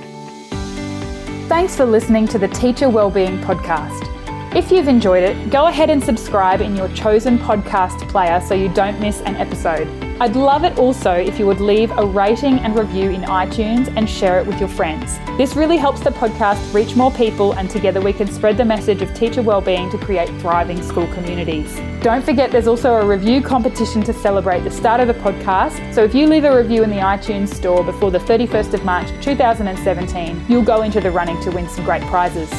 Thanks 1.50 1.74
for 1.74 1.84
listening 1.84 2.28
to 2.28 2.38
the 2.38 2.46
Teacher 2.46 2.88
Wellbeing 2.88 3.40
Podcast. 3.40 4.06
If 4.54 4.70
you've 4.70 4.86
enjoyed 4.86 5.24
it, 5.24 5.50
go 5.50 5.66
ahead 5.66 5.90
and 5.90 6.00
subscribe 6.00 6.60
in 6.60 6.76
your 6.76 6.86
chosen 6.90 7.40
podcast 7.40 8.08
player 8.08 8.40
so 8.40 8.54
you 8.54 8.68
don't 8.68 9.00
miss 9.00 9.20
an 9.22 9.34
episode. 9.34 9.88
I'd 10.20 10.36
love 10.36 10.64
it 10.64 10.76
also 10.76 11.12
if 11.12 11.38
you 11.38 11.46
would 11.46 11.62
leave 11.62 11.90
a 11.92 12.04
rating 12.04 12.58
and 12.58 12.78
review 12.78 13.08
in 13.08 13.22
iTunes 13.22 13.90
and 13.96 14.06
share 14.06 14.38
it 14.38 14.46
with 14.46 14.60
your 14.60 14.68
friends. 14.68 15.18
This 15.38 15.56
really 15.56 15.78
helps 15.78 16.00
the 16.00 16.10
podcast 16.10 16.74
reach 16.74 16.94
more 16.94 17.10
people, 17.10 17.54
and 17.54 17.70
together 17.70 18.02
we 18.02 18.12
can 18.12 18.30
spread 18.30 18.58
the 18.58 18.64
message 18.66 19.00
of 19.00 19.14
teacher 19.14 19.40
wellbeing 19.40 19.90
to 19.90 19.96
create 19.96 20.28
thriving 20.42 20.82
school 20.82 21.06
communities. 21.14 21.74
Don't 22.02 22.22
forget 22.22 22.50
there's 22.50 22.66
also 22.66 22.96
a 22.96 23.06
review 23.06 23.40
competition 23.40 24.02
to 24.02 24.12
celebrate 24.12 24.60
the 24.60 24.70
start 24.70 25.00
of 25.00 25.08
the 25.08 25.14
podcast. 25.14 25.94
So 25.94 26.04
if 26.04 26.14
you 26.14 26.26
leave 26.26 26.44
a 26.44 26.54
review 26.54 26.82
in 26.82 26.90
the 26.90 26.96
iTunes 26.96 27.54
store 27.54 27.82
before 27.82 28.10
the 28.10 28.18
31st 28.18 28.74
of 28.74 28.84
March 28.84 29.06
2017, 29.24 30.44
you'll 30.50 30.62
go 30.62 30.82
into 30.82 31.00
the 31.00 31.10
running 31.10 31.40
to 31.40 31.50
win 31.50 31.66
some 31.66 31.86
great 31.86 32.02
prizes. 32.02 32.50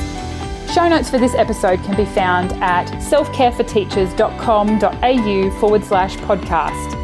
Show 0.73 0.89
notes 0.89 1.11
for 1.11 1.19
this 1.19 1.35
episode 1.35 1.83
can 1.83 1.95
be 1.95 2.05
found 2.05 2.53
at 2.63 2.87
selfcareforteachers.com.au 3.03 5.59
forward 5.59 5.83
slash 5.83 6.17
podcast. 6.17 7.00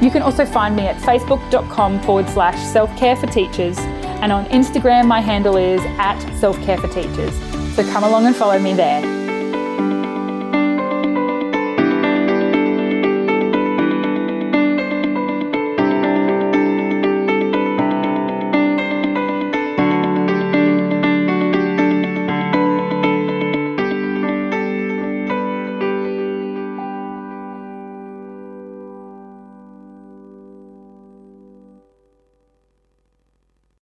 You 0.00 0.10
can 0.10 0.22
also 0.22 0.44
find 0.44 0.76
me 0.76 0.86
at 0.86 0.96
facebook.com 0.96 2.02
forward 2.02 2.28
slash 2.28 2.58
self 2.72 2.94
care 2.96 3.16
for 3.16 3.26
teachers, 3.26 3.78
and 3.78 4.30
on 4.30 4.44
Instagram, 4.46 5.06
my 5.06 5.20
handle 5.20 5.56
is 5.56 5.80
at 5.98 6.18
self 6.38 6.56
care 6.64 6.78
for 6.78 6.88
teachers. 6.88 7.34
So 7.74 7.82
come 7.90 8.04
along 8.04 8.26
and 8.26 8.36
follow 8.36 8.58
me 8.58 8.74
there. 8.74 9.25